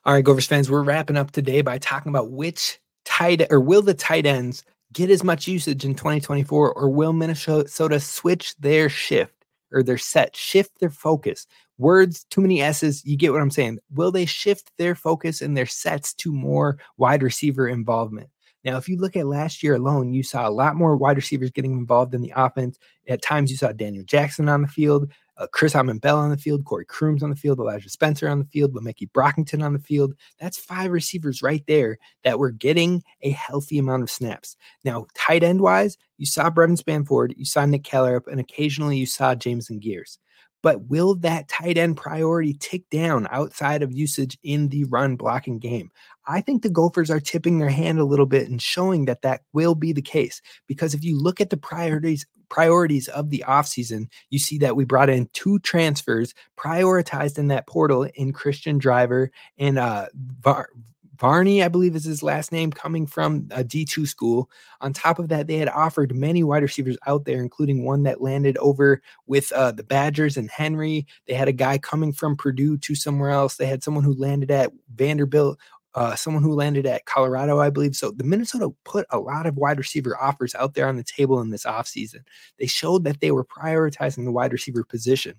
All 0.09 0.15
right, 0.15 0.25
Gophers 0.25 0.47
fans, 0.47 0.71
we're 0.71 0.85
wrapping 0.85 1.19
up 1.19 1.33
today 1.33 1.61
by 1.61 1.77
talking 1.77 2.09
about 2.09 2.31
which 2.31 2.81
tight 3.05 3.43
or 3.51 3.61
will 3.61 3.83
the 3.83 3.93
tight 3.93 4.25
ends 4.25 4.65
get 4.95 5.11
as 5.11 5.23
much 5.23 5.47
usage 5.47 5.85
in 5.85 5.95
2024 5.95 6.73
or 6.73 6.89
will 6.89 7.13
Minnesota 7.13 8.01
switch 8.01 8.57
their 8.57 8.89
shift 8.89 9.45
or 9.71 9.83
their 9.83 9.99
set, 9.99 10.35
shift 10.35 10.81
their 10.81 10.89
focus? 10.89 11.47
Words, 11.77 12.25
too 12.31 12.41
many 12.41 12.63
S's, 12.63 13.05
you 13.05 13.19
get 13.19 13.35
what 13.35 13.43
I'm 13.43 13.51
saying. 13.51 13.81
Will 13.93 14.11
they 14.11 14.25
shift 14.25 14.73
their 14.79 14.95
focus 14.95 15.43
and 15.43 15.55
their 15.55 15.67
sets 15.67 16.15
to 16.15 16.33
more 16.33 16.79
wide 16.97 17.23
receiver 17.23 17.69
involvement? 17.69 18.31
Now, 18.65 18.79
if 18.79 18.89
you 18.89 18.97
look 18.97 19.15
at 19.15 19.27
last 19.27 19.63
year 19.63 19.75
alone, 19.75 20.15
you 20.15 20.23
saw 20.23 20.49
a 20.49 20.51
lot 20.51 20.75
more 20.75 20.97
wide 20.97 21.17
receivers 21.17 21.51
getting 21.51 21.73
involved 21.73 22.15
in 22.15 22.23
the 22.23 22.33
offense. 22.35 22.79
At 23.07 23.21
times, 23.21 23.51
you 23.51 23.59
saw 23.59 23.73
Daniel 23.73 24.05
Jackson 24.05 24.49
on 24.49 24.63
the 24.63 24.69
field 24.69 25.13
uh, 25.39 25.47
Chris 25.53 25.75
Autman-Bell 25.75 26.19
on 26.19 26.31
the 26.31 26.37
field, 26.37 26.65
Corey 26.65 26.85
Crooms 26.85 27.23
on 27.23 27.31
the 27.31 27.37
field, 27.37 27.59
Elijah 27.59 27.89
Spencer 27.89 28.29
on 28.29 28.39
the 28.39 28.45
field, 28.45 28.75
Le'Meke 28.75 29.11
Brockington 29.13 29.65
on 29.65 29.73
the 29.73 29.79
field. 29.79 30.15
That's 30.39 30.59
five 30.59 30.91
receivers 30.91 31.43
right 31.43 31.65
there 31.67 31.99
that 32.25 32.39
were 32.39 32.51
getting 32.51 33.03
a 33.23 33.31
healthy 33.31 33.79
amount 33.79 34.03
of 34.03 34.11
snaps. 34.11 34.57
Now, 34.85 35.07
tight 35.15 35.43
end 35.43 35.61
wise, 35.61 35.97
you 36.17 36.27
saw 36.27 36.51
Brevyn 36.51 36.77
Spann-Ford, 36.77 37.35
you 37.37 37.45
saw 37.45 37.65
Nick 37.65 37.85
Kallerup, 37.85 38.27
and 38.27 38.41
occasionally 38.41 38.99
you 38.99 39.07
saw 39.07 39.35
Jameson 39.35 39.81
Geers. 39.81 40.19
But 40.61 40.89
will 40.89 41.15
that 41.17 41.49
tight 41.49 41.79
end 41.79 41.97
priority 41.97 42.57
tick 42.59 42.83
down 42.91 43.29
outside 43.31 43.83
of 43.83 43.93
usage 43.93 44.37
in 44.43 44.69
the 44.69 44.85
run 44.85 45.15
blocking 45.15 45.61
game? 45.61 45.91
I 46.27 46.41
think 46.41 46.63
the 46.63 46.69
Gophers 46.69 47.11
are 47.11 47.21
tipping 47.21 47.59
their 47.59 47.69
hand 47.69 48.01
a 48.01 48.05
little 48.05 48.27
bit 48.27 48.49
and 48.49 48.61
showing 48.61 49.05
that 49.05 49.23
that 49.23 49.43
will 49.53 49.77
be 49.77 49.93
the 49.93 50.03
case. 50.03 50.43
Because 50.67 50.95
if 50.95 51.05
you 51.05 51.17
look 51.17 51.41
at 51.41 51.51
the 51.51 51.57
priorities 51.57 52.27
priorities 52.49 53.09
of 53.09 53.31
the 53.31 53.45
offseason, 53.47 54.09
you 54.31 54.39
see 54.39 54.59
that 54.59 54.77
we 54.77 54.85
brought 54.85 55.11
in 55.11 55.29
two 55.33 55.59
transfers 55.61 56.35
prioritized 56.57 57.39
in 57.39 57.49
that 57.49 57.67
portal 57.67 58.05
in 58.15 58.33
Cristian 58.33 58.79
Driver 58.79 59.31
and 59.59 59.79
uh, 59.79 60.07
Var- 60.41 60.71
Varney, 61.19 61.65
I 61.65 61.69
believe 61.69 61.97
is 61.97 62.05
his 62.05 62.23
last 62.23 62.53
name, 62.53 62.71
coming 62.71 63.05
from 63.07 63.49
a 63.51 63.65
D2 63.65 64.07
school. 64.07 64.49
On 64.81 64.93
top 64.93 65.19
of 65.19 65.29
that, 65.29 65.49
they 65.49 65.57
had 65.57 65.69
offered 65.69 66.15
many 66.15 66.45
wide 66.45 66.63
receivers 66.63 66.97
out 67.07 67.25
there, 67.25 67.41
including 67.41 67.85
one 67.85 68.05
that 68.05 68.21
landed 68.21 68.57
over 68.59 69.03
with 69.27 69.51
uh, 69.53 69.73
the 69.73 69.83
Badgers 69.83 70.37
and 70.37 70.49
Henry. 70.49 71.07
They 71.27 71.35
had 71.35 71.49
a 71.49 71.53
guy 71.53 71.79
coming 71.79 72.13
from 72.13 72.37
Purdue 72.37 72.79
to 72.79 72.95
somewhere 72.95 73.31
else. 73.31 73.57
They 73.57 73.67
had 73.67 73.83
someone 73.83 74.05
who 74.05 74.15
landed 74.15 74.51
at 74.53 74.73
Vanderbilt 74.95 75.59
uh, 75.95 76.15
someone 76.15 76.43
who 76.43 76.55
landed 76.55 76.87
at 76.87 77.07
Colorado, 77.07 77.59
I 77.61 77.71
believe. 77.71 77.97
So 77.97 78.11
the 78.11 78.25
Minnesota 78.25 78.71
put 78.85 79.07
a 79.11 79.19
lot 79.19 79.47
of 79.47 79.57
wide 79.57 79.79
receiver 79.79 80.17
offers 80.21 80.55
out 80.55 80.75
there 80.75 80.89
on 80.89 80.97
the 80.97 81.05
table 81.05 81.41
in 81.41 81.51
this 81.51 81.65
offseason. 81.65 82.21
They 82.59 82.67
showed 82.67 83.05
that 83.05 83.21
they 83.21 83.31
were 83.31 83.45
prioritizing 83.45 84.25
the 84.25 84.33
wide 84.33 84.53
receiver 84.53 84.85
position. 84.85 85.35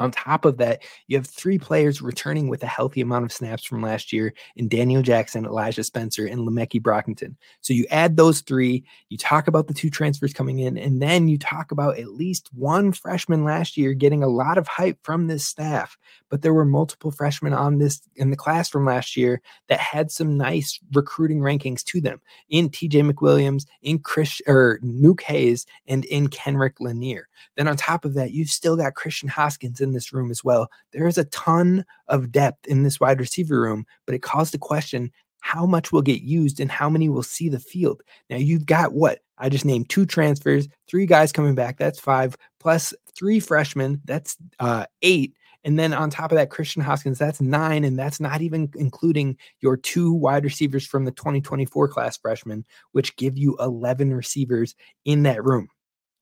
On 0.00 0.10
top 0.10 0.46
of 0.46 0.56
that, 0.56 0.82
you 1.08 1.16
have 1.16 1.26
three 1.26 1.58
players 1.58 2.00
returning 2.00 2.48
with 2.48 2.62
a 2.62 2.66
healthy 2.66 3.02
amount 3.02 3.26
of 3.26 3.32
snaps 3.32 3.64
from 3.64 3.82
last 3.82 4.12
year 4.12 4.32
in 4.56 4.66
Daniel 4.66 5.02
Jackson, 5.02 5.44
Elijah 5.44 5.84
Spencer, 5.84 6.26
and 6.26 6.40
Le'Meke 6.40 6.80
Brockington. 6.80 7.36
So 7.60 7.74
you 7.74 7.84
add 7.90 8.16
those 8.16 8.40
three, 8.40 8.82
you 9.10 9.18
talk 9.18 9.46
about 9.46 9.66
the 9.68 9.74
two 9.74 9.90
transfers 9.90 10.32
coming 10.32 10.60
in, 10.60 10.78
and 10.78 11.02
then 11.02 11.28
you 11.28 11.38
talk 11.38 11.70
about 11.70 11.98
at 11.98 12.08
least 12.08 12.48
one 12.54 12.92
freshman 12.92 13.44
last 13.44 13.76
year 13.76 13.92
getting 13.92 14.22
a 14.22 14.28
lot 14.28 14.56
of 14.56 14.66
hype 14.66 14.98
from 15.02 15.26
this 15.26 15.44
staff. 15.44 15.98
But 16.30 16.40
there 16.40 16.54
were 16.54 16.64
multiple 16.64 17.10
freshmen 17.10 17.52
on 17.52 17.78
this 17.78 18.00
in 18.16 18.30
the 18.30 18.36
class 18.36 18.70
from 18.70 18.86
last 18.86 19.18
year 19.18 19.42
that 19.68 19.80
had 19.80 20.10
some 20.10 20.38
nice 20.38 20.80
recruiting 20.92 21.40
rankings 21.40 21.84
to 21.84 22.00
them 22.00 22.22
in 22.48 22.70
TJ 22.70 23.10
McWilliams, 23.10 23.66
in 23.82 23.98
Chris 23.98 24.40
or 24.46 24.78
Nuke 24.82 25.20
Hayes, 25.22 25.66
and 25.86 26.06
in 26.06 26.28
Kenric 26.28 26.80
Lanier. 26.80 27.28
Then 27.56 27.68
on 27.68 27.76
top 27.76 28.04
of 28.04 28.14
that, 28.14 28.32
you've 28.32 28.48
still 28.48 28.76
got 28.76 28.94
Christian 28.94 29.28
Hoskins 29.28 29.80
in 29.80 29.89
in 29.90 29.94
this 29.94 30.12
room 30.12 30.30
as 30.30 30.44
well. 30.44 30.68
There 30.92 31.06
is 31.06 31.18
a 31.18 31.24
ton 31.26 31.84
of 32.08 32.32
depth 32.32 32.66
in 32.66 32.82
this 32.82 33.00
wide 33.00 33.20
receiver 33.20 33.60
room, 33.60 33.84
but 34.06 34.14
it 34.14 34.22
calls 34.22 34.50
the 34.50 34.58
question 34.58 35.10
how 35.40 35.66
much 35.66 35.90
will 35.90 36.02
get 36.02 36.22
used 36.22 36.60
and 36.60 36.70
how 36.70 36.88
many 36.88 37.08
will 37.08 37.22
see 37.22 37.48
the 37.48 37.58
field. 37.58 38.02
Now 38.28 38.36
you've 38.36 38.66
got 38.66 38.92
what? 38.92 39.20
I 39.38 39.48
just 39.48 39.64
named 39.64 39.88
two 39.88 40.06
transfers, 40.06 40.68
three 40.86 41.06
guys 41.06 41.32
coming 41.32 41.54
back, 41.54 41.78
that's 41.78 41.98
five, 41.98 42.36
plus 42.60 42.92
three 43.16 43.40
freshmen, 43.40 44.02
that's 44.04 44.36
uh, 44.58 44.86
eight. 45.02 45.34
And 45.64 45.78
then 45.78 45.92
on 45.92 46.08
top 46.08 46.32
of 46.32 46.36
that, 46.36 46.50
Christian 46.50 46.82
Hoskins, 46.82 47.18
that's 47.18 47.40
nine. 47.40 47.84
And 47.84 47.98
that's 47.98 48.20
not 48.20 48.40
even 48.40 48.70
including 48.76 49.36
your 49.60 49.76
two 49.76 50.12
wide 50.12 50.44
receivers 50.44 50.86
from 50.86 51.04
the 51.04 51.10
2024 51.10 51.88
class 51.88 52.16
freshmen, 52.16 52.64
which 52.92 53.16
give 53.16 53.36
you 53.36 53.56
11 53.60 54.14
receivers 54.14 54.74
in 55.04 55.24
that 55.24 55.44
room. 55.44 55.68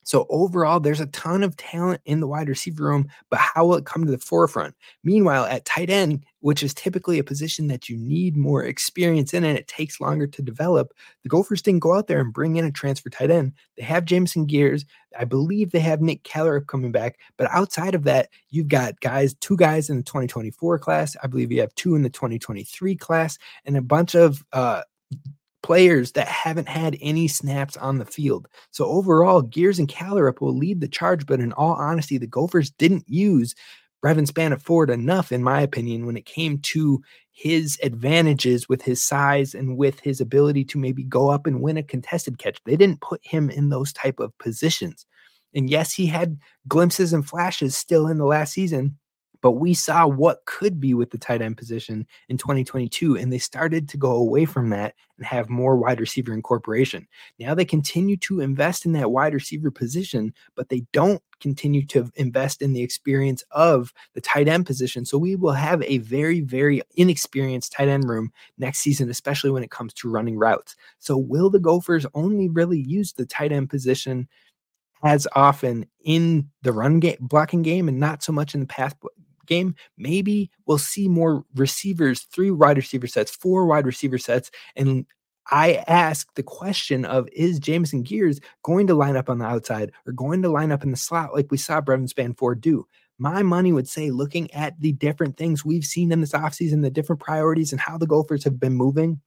So 0.08 0.26
overall, 0.30 0.80
there's 0.80 1.00
a 1.00 1.06
ton 1.08 1.42
of 1.42 1.54
talent 1.58 2.00
in 2.06 2.20
the 2.20 2.26
wide 2.26 2.48
receiver 2.48 2.84
room, 2.84 3.10
but 3.28 3.40
how 3.40 3.66
will 3.66 3.74
it 3.74 3.84
come 3.84 4.06
to 4.06 4.10
the 4.10 4.16
forefront? 4.16 4.74
Meanwhile, 5.04 5.44
at 5.44 5.66
tight 5.66 5.90
end, 5.90 6.24
which 6.40 6.62
is 6.62 6.72
typically 6.72 7.18
a 7.18 7.24
position 7.24 7.66
that 7.66 7.90
you 7.90 7.98
need 7.98 8.34
more 8.34 8.64
experience 8.64 9.34
in 9.34 9.44
and 9.44 9.58
it 9.58 9.68
takes 9.68 10.00
longer 10.00 10.26
to 10.26 10.40
develop, 10.40 10.94
the 11.24 11.28
Gophers 11.28 11.60
didn't 11.60 11.80
go 11.80 11.94
out 11.94 12.06
there 12.06 12.20
and 12.20 12.32
bring 12.32 12.56
in 12.56 12.64
a 12.64 12.72
transfer 12.72 13.10
tight 13.10 13.30
end. 13.30 13.52
They 13.76 13.82
have 13.82 14.06
Jameson 14.06 14.46
Geers. 14.46 14.86
I 15.18 15.26
believe 15.26 15.72
they 15.72 15.80
have 15.80 16.00
Nick 16.00 16.22
Keller 16.22 16.62
coming 16.62 16.90
back. 16.90 17.18
But 17.36 17.50
outside 17.50 17.94
of 17.94 18.04
that, 18.04 18.30
you've 18.48 18.68
got 18.68 18.98
guys, 19.00 19.34
two 19.34 19.58
guys 19.58 19.90
in 19.90 19.98
the 19.98 20.02
2024 20.04 20.78
class. 20.78 21.18
I 21.22 21.26
believe 21.26 21.52
you 21.52 21.60
have 21.60 21.74
two 21.74 21.94
in 21.94 22.00
the 22.00 22.08
2023 22.08 22.96
class 22.96 23.36
and 23.66 23.76
a 23.76 23.82
bunch 23.82 24.14
of 24.14 24.42
uh, 24.54 24.84
players 25.62 26.12
that 26.12 26.28
haven't 26.28 26.68
had 26.68 26.96
any 27.00 27.28
snaps 27.28 27.76
on 27.76 27.98
the 27.98 28.04
field. 28.04 28.48
So 28.70 28.86
overall, 28.86 29.42
Geers 29.42 29.78
and 29.78 29.88
Kallerup 29.88 30.40
will 30.40 30.56
lead 30.56 30.80
the 30.80 30.88
charge, 30.88 31.26
but 31.26 31.40
in 31.40 31.52
all 31.52 31.74
honesty, 31.74 32.18
the 32.18 32.26
Gophers 32.26 32.70
didn't 32.70 33.04
use 33.08 33.54
Brevyn 34.00 34.26
Spann-Ford 34.26 34.90
enough, 34.90 35.32
in 35.32 35.42
my 35.42 35.60
opinion, 35.60 36.06
when 36.06 36.16
it 36.16 36.24
came 36.24 36.58
to 36.58 37.02
his 37.32 37.78
advantages 37.82 38.68
with 38.68 38.82
his 38.82 39.02
size 39.02 39.54
and 39.54 39.76
with 39.76 40.00
his 40.00 40.20
ability 40.20 40.64
to 40.64 40.78
maybe 40.78 41.02
go 41.04 41.30
up 41.30 41.46
and 41.46 41.60
win 41.60 41.76
a 41.76 41.82
contested 41.82 42.38
catch. 42.38 42.58
They 42.64 42.76
didn't 42.76 43.00
put 43.00 43.20
him 43.24 43.50
in 43.50 43.68
those 43.68 43.92
type 43.92 44.20
of 44.20 44.36
positions. 44.38 45.06
And 45.54 45.70
yes, 45.70 45.92
he 45.92 46.06
had 46.06 46.38
glimpses 46.68 47.12
and 47.12 47.26
flashes 47.26 47.76
still 47.76 48.06
in 48.06 48.18
the 48.18 48.26
last 48.26 48.52
season, 48.52 48.98
but 49.40 49.52
we 49.52 49.74
saw 49.74 50.06
what 50.06 50.44
could 50.46 50.80
be 50.80 50.94
with 50.94 51.10
the 51.10 51.18
tight 51.18 51.42
end 51.42 51.56
position 51.56 52.06
in 52.28 52.38
2022, 52.38 53.16
and 53.16 53.32
they 53.32 53.38
started 53.38 53.88
to 53.88 53.96
go 53.96 54.12
away 54.12 54.44
from 54.44 54.70
that 54.70 54.94
and 55.16 55.26
have 55.26 55.48
more 55.48 55.76
wide 55.76 56.00
receiver 56.00 56.32
incorporation. 56.32 57.06
Now 57.38 57.54
they 57.54 57.64
continue 57.64 58.16
to 58.18 58.40
invest 58.40 58.86
in 58.86 58.92
that 58.92 59.10
wide 59.10 59.34
receiver 59.34 59.70
position, 59.70 60.32
but 60.54 60.68
they 60.68 60.84
don't 60.92 61.22
continue 61.40 61.86
to 61.86 62.10
invest 62.16 62.62
in 62.62 62.72
the 62.72 62.82
experience 62.82 63.44
of 63.52 63.92
the 64.14 64.20
tight 64.20 64.48
end 64.48 64.66
position. 64.66 65.04
So 65.04 65.18
we 65.18 65.36
will 65.36 65.52
have 65.52 65.82
a 65.82 65.98
very, 65.98 66.40
very 66.40 66.82
inexperienced 66.96 67.72
tight 67.72 67.88
end 67.88 68.08
room 68.08 68.32
next 68.58 68.80
season, 68.80 69.08
especially 69.10 69.50
when 69.50 69.62
it 69.62 69.70
comes 69.70 69.94
to 69.94 70.10
running 70.10 70.36
routes. 70.36 70.74
So 70.98 71.16
will 71.16 71.50
the 71.50 71.60
Gophers 71.60 72.06
only 72.14 72.48
really 72.48 72.80
use 72.80 73.12
the 73.12 73.26
tight 73.26 73.52
end 73.52 73.70
position? 73.70 74.28
as 75.04 75.28
often 75.34 75.86
in 76.04 76.48
the 76.62 76.72
run 76.72 76.98
game 77.00 77.16
blocking 77.20 77.62
game 77.62 77.88
and 77.88 78.00
not 78.00 78.22
so 78.22 78.32
much 78.32 78.54
in 78.54 78.60
the 78.60 78.66
pass 78.66 78.94
game, 79.48 79.74
maybe 79.96 80.50
we'll 80.66 80.78
see 80.78 81.08
more 81.08 81.44
receivers, 81.54 82.22
three 82.22 82.50
wide 82.50 82.76
receiver 82.76 83.06
sets, 83.06 83.34
four 83.34 83.66
wide 83.66 83.86
receiver 83.86 84.18
sets. 84.18 84.50
And 84.76 85.06
I 85.50 85.84
ask 85.88 86.32
the 86.34 86.42
question 86.42 87.04
of 87.04 87.28
is 87.32 87.58
Jameson 87.58 88.04
Geers 88.04 88.38
going 88.62 88.86
to 88.86 88.94
line 88.94 89.16
up 89.16 89.30
on 89.30 89.38
the 89.38 89.46
outside 89.46 89.92
or 90.06 90.12
going 90.12 90.42
to 90.42 90.50
line 90.50 90.70
up 90.70 90.84
in 90.84 90.90
the 90.90 90.96
slot 90.96 91.34
like 91.34 91.50
we 91.50 91.56
saw 91.56 91.80
Brevyn 91.80 92.06
Spann-Ford 92.06 92.60
do? 92.60 92.86
My 93.18 93.42
money 93.42 93.72
would 93.72 93.88
say, 93.88 94.10
looking 94.10 94.52
at 94.52 94.78
the 94.80 94.92
different 94.92 95.36
things 95.36 95.64
we've 95.64 95.84
seen 95.84 96.12
in 96.12 96.20
this 96.20 96.32
offseason, 96.32 96.82
the 96.82 96.90
different 96.90 97.20
priorities 97.20 97.72
and 97.72 97.80
how 97.80 97.98
the 97.98 98.06
Gophers 98.06 98.44
have 98.44 98.60
been 98.60 98.74
moving, 98.74 99.20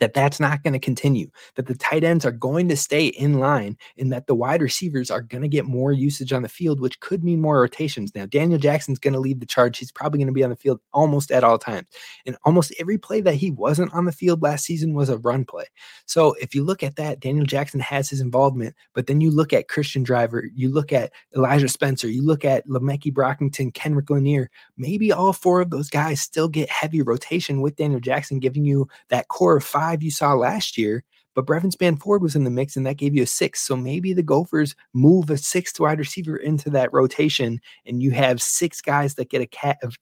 that 0.00 0.14
that's 0.14 0.40
not 0.40 0.62
going 0.62 0.72
to 0.72 0.78
continue 0.78 1.28
that 1.54 1.66
the 1.66 1.74
tight 1.74 2.04
ends 2.04 2.24
are 2.24 2.32
going 2.32 2.68
to 2.68 2.76
stay 2.76 3.06
in 3.06 3.38
line 3.38 3.76
and 3.98 4.12
that 4.12 4.26
the 4.26 4.34
wide 4.34 4.62
receivers 4.62 5.10
are 5.10 5.22
going 5.22 5.42
to 5.42 5.48
get 5.48 5.64
more 5.64 5.92
usage 5.92 6.32
on 6.32 6.42
the 6.42 6.48
field 6.48 6.80
which 6.80 7.00
could 7.00 7.22
mean 7.24 7.40
more 7.40 7.60
rotations. 7.60 8.14
Now 8.14 8.26
daniel 8.26 8.58
jackson's 8.58 8.98
going 8.98 9.14
to 9.14 9.20
lead 9.20 9.40
the 9.40 9.46
charge. 9.46 9.78
He's 9.78 9.92
probably 9.92 10.18
going 10.18 10.28
to 10.28 10.32
be 10.32 10.44
on 10.44 10.50
the 10.50 10.56
field 10.56 10.80
almost 10.92 11.30
at 11.30 11.44
all 11.44 11.58
times 11.58 11.86
and 12.26 12.36
almost 12.44 12.74
every 12.78 12.98
play 12.98 13.20
that 13.20 13.34
he 13.34 13.50
wasn't 13.50 13.94
on 13.94 14.04
the 14.04 14.12
field 14.12 14.42
last 14.42 14.64
season 14.64 14.94
was 14.94 15.08
a 15.08 15.18
run 15.18 15.44
play. 15.44 15.66
So 16.06 16.34
if 16.40 16.54
you 16.54 16.64
look 16.64 16.82
at 16.82 16.96
that 16.96 17.20
daniel 17.20 17.46
jackson 17.46 17.80
has 17.80 18.10
his 18.10 18.20
involvement 18.20 18.74
but 18.94 19.06
then 19.06 19.20
you 19.20 19.30
look 19.30 19.52
at 19.52 19.68
cristian 19.68 20.02
driver 20.02 20.44
you 20.54 20.70
look 20.70 20.92
at 20.92 21.12
elijah 21.36 21.68
spencer 21.68 22.08
you 22.08 22.22
look 22.22 22.44
at 22.44 22.66
le'Meke 22.66 23.12
brockington 23.12 23.72
kenric 23.72 24.10
lanier 24.10 24.50
maybe 24.76 25.12
all 25.12 25.32
four 25.32 25.60
of 25.60 25.70
those 25.70 25.88
guys 25.88 26.20
still 26.20 26.48
get 26.48 26.68
heavy 26.68 27.02
rotation 27.02 27.60
with 27.60 27.76
daniel 27.76 28.00
jackson 28.00 28.38
giving 28.38 28.64
you 28.64 28.88
that 29.08 29.28
core 29.28 29.56
of 29.56 29.64
five 29.64 29.83
five 29.84 30.02
you 30.02 30.10
saw 30.10 30.32
last 30.34 30.78
year, 30.78 31.04
but 31.34 31.46
Brevyn 31.46 31.70
Spann-Ford 31.70 32.22
was 32.22 32.34
in 32.36 32.44
the 32.44 32.50
mix 32.50 32.76
and 32.76 32.86
that 32.86 32.96
gave 32.96 33.14
you 33.14 33.24
a 33.24 33.26
six. 33.26 33.60
So 33.60 33.76
maybe 33.76 34.12
the 34.12 34.22
Gophers 34.22 34.74
move 34.94 35.30
a 35.30 35.36
sixth 35.36 35.78
wide 35.78 35.98
receiver 35.98 36.36
into 36.36 36.70
that 36.70 36.92
rotation 36.92 37.60
and 37.84 38.02
you 38.02 38.12
have 38.12 38.40
six 38.40 38.80
guys 38.80 39.14
that 39.16 39.30
get 39.30 39.42
a, 39.42 39.46
cat, 39.46 39.78
a 39.82 39.92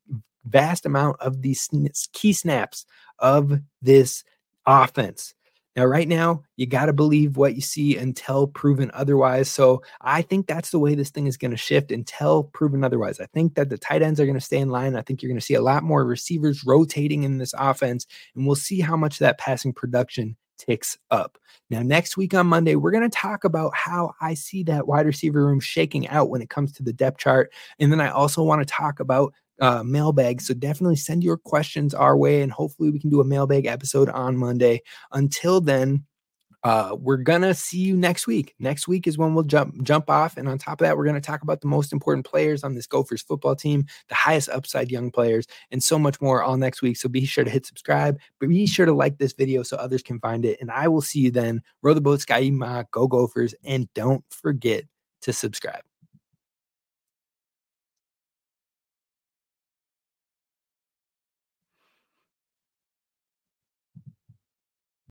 vast 0.45 0.87
amount 0.87 1.21
of 1.21 1.43
these 1.43 1.69
key 2.13 2.33
snaps 2.33 2.87
of 3.19 3.61
this 3.81 4.25
offense. 4.67 5.35
Now, 5.75 5.87
right 5.87 6.07
now, 6.07 6.43
you 6.57 6.67
got 6.67 6.87
to 6.87 6.93
believe 6.93 7.37
what 7.37 7.55
you 7.55 7.63
see 7.63 7.97
until 7.97 8.47
proven 8.47 8.91
otherwise. 8.93 9.51
So 9.51 9.83
I 10.03 10.21
think 10.21 10.47
that's 10.47 10.71
the 10.71 10.79
way 10.79 10.95
this 10.95 11.11
thing 11.11 11.27
is 11.27 11.39
going 11.39 11.51
to 11.51 11.57
shift 11.57 11.91
until 11.91 12.45
proven 12.45 12.85
otherwise. 12.85 13.21
I 13.21 13.27
think 13.33 13.55
that 13.55 13.71
the 13.71 13.79
tight 13.79 14.03
ends 14.03 14.21
are 14.21 14.27
going 14.27 14.39
to 14.39 14.41
stay 14.41 14.59
in 14.59 14.69
line. 14.69 14.97
I 14.97 15.03
think 15.03 15.23
you're 15.23 15.31
going 15.31 15.41
to 15.41 15.45
see 15.45 15.55
a 15.55 15.63
lot 15.63 15.83
more 15.83 16.05
receivers 16.05 16.65
rotating 16.67 17.23
in 17.23 17.39
this 17.39 17.55
offense, 17.57 18.07
and 18.35 18.47
we'll 18.47 18.55
see 18.55 18.81
how 18.81 18.97
much 18.97 19.19
that 19.19 19.39
passing 19.39 19.73
production 19.73 20.37
ticks 20.59 20.99
up. 21.11 21.39
Now, 21.71 21.81
next 21.81 22.17
week 22.17 22.35
on 22.35 22.47
Monday, 22.47 22.77
we're 22.77 22.91
going 22.91 23.09
to 23.09 23.17
talk 23.17 23.45
about 23.45 23.75
how 23.75 24.13
I 24.21 24.35
see 24.35 24.63
that 24.65 24.87
wide 24.87 25.07
receiver 25.07 25.45
room 25.45 25.59
shaking 25.59 26.07
out 26.09 26.29
when 26.29 26.43
it 26.43 26.51
comes 26.51 26.73
to 26.73 26.83
the 26.83 26.93
depth 26.93 27.19
chart. 27.19 27.51
And 27.79 27.91
then 27.91 28.01
I 28.01 28.11
also 28.11 28.43
want 28.43 28.61
to 28.61 28.67
talk 28.67 29.01
about 29.01 29.33
uh, 29.63 29.83
mailbag. 29.85 30.41
So 30.43 30.53
definitely 30.53 30.97
send 30.97 31.23
your 31.23 31.39
questions 31.39 31.95
our 31.95 32.17
way, 32.17 32.43
and 32.43 32.51
hopefully 32.53 32.91
we 32.91 32.99
can 32.99 33.11
do 33.11 33.21
a 33.21 33.25
mailbag 33.25 33.65
episode 33.65 34.09
on 34.09 34.37
Monday. 34.37 34.83
Until 35.13 35.61
then, 35.61 36.05
uh, 36.65 36.97
we're 36.99 37.17
gonna 37.17 37.55
see 37.55 37.79
you 37.79 37.97
next 37.97 38.27
week. 38.27 38.55
Next 38.59 38.89
week 38.89 39.07
is 39.07 39.19
when 39.19 39.35
we'll 39.35 39.45
jump 39.45 39.81
jump 39.85 40.11
off, 40.11 40.37
and 40.37 40.49
on 40.49 40.59
top 40.59 40.81
of 40.81 40.85
that, 40.85 40.97
we're 40.97 41.05
gonna 41.05 41.21
talk 41.21 41.43
about 41.43 41.61
the 41.61 41.69
most 41.69 41.93
important 41.93 42.27
players 42.27 42.65
on 42.65 42.75
this 42.75 42.89
Gophers 42.89 43.23
football 43.23 43.55
team, 43.55 43.87
the 44.09 44.17
highest 44.17 44.49
upside 44.49 44.91
young 44.91 45.13
players, 45.13 45.47
and 45.71 45.81
so 45.81 45.97
much 45.97 46.21
more 46.21 46.43
all 46.43 46.57
next 46.57 46.83
week. 46.83 46.97
So 46.97 47.09
be 47.09 47.25
sure 47.25 47.45
to 47.45 47.51
hit 47.51 47.65
subscribe, 47.65 48.19
but 48.41 48.49
be 48.49 48.67
sure 48.67 48.87
to 48.87 48.93
like 48.93 49.19
this 49.19 49.33
video 49.33 49.63
so 49.63 49.77
others 49.77 50.03
can 50.03 50.19
find 50.19 50.45
it. 50.45 50.59
And 50.61 50.73
I 50.73 50.89
will 50.89 51.03
see 51.03 51.21
you 51.21 51.31
then. 51.31 51.63
Row 51.83 51.95
the 51.95 52.01
boat, 52.01 52.21
Sky 52.21 52.49
go 52.91 53.07
Gophers, 53.07 53.55
and 53.63 53.89
don't 53.95 54.25
forget 54.29 54.85
to 55.23 55.33
subscribe. 55.33 55.83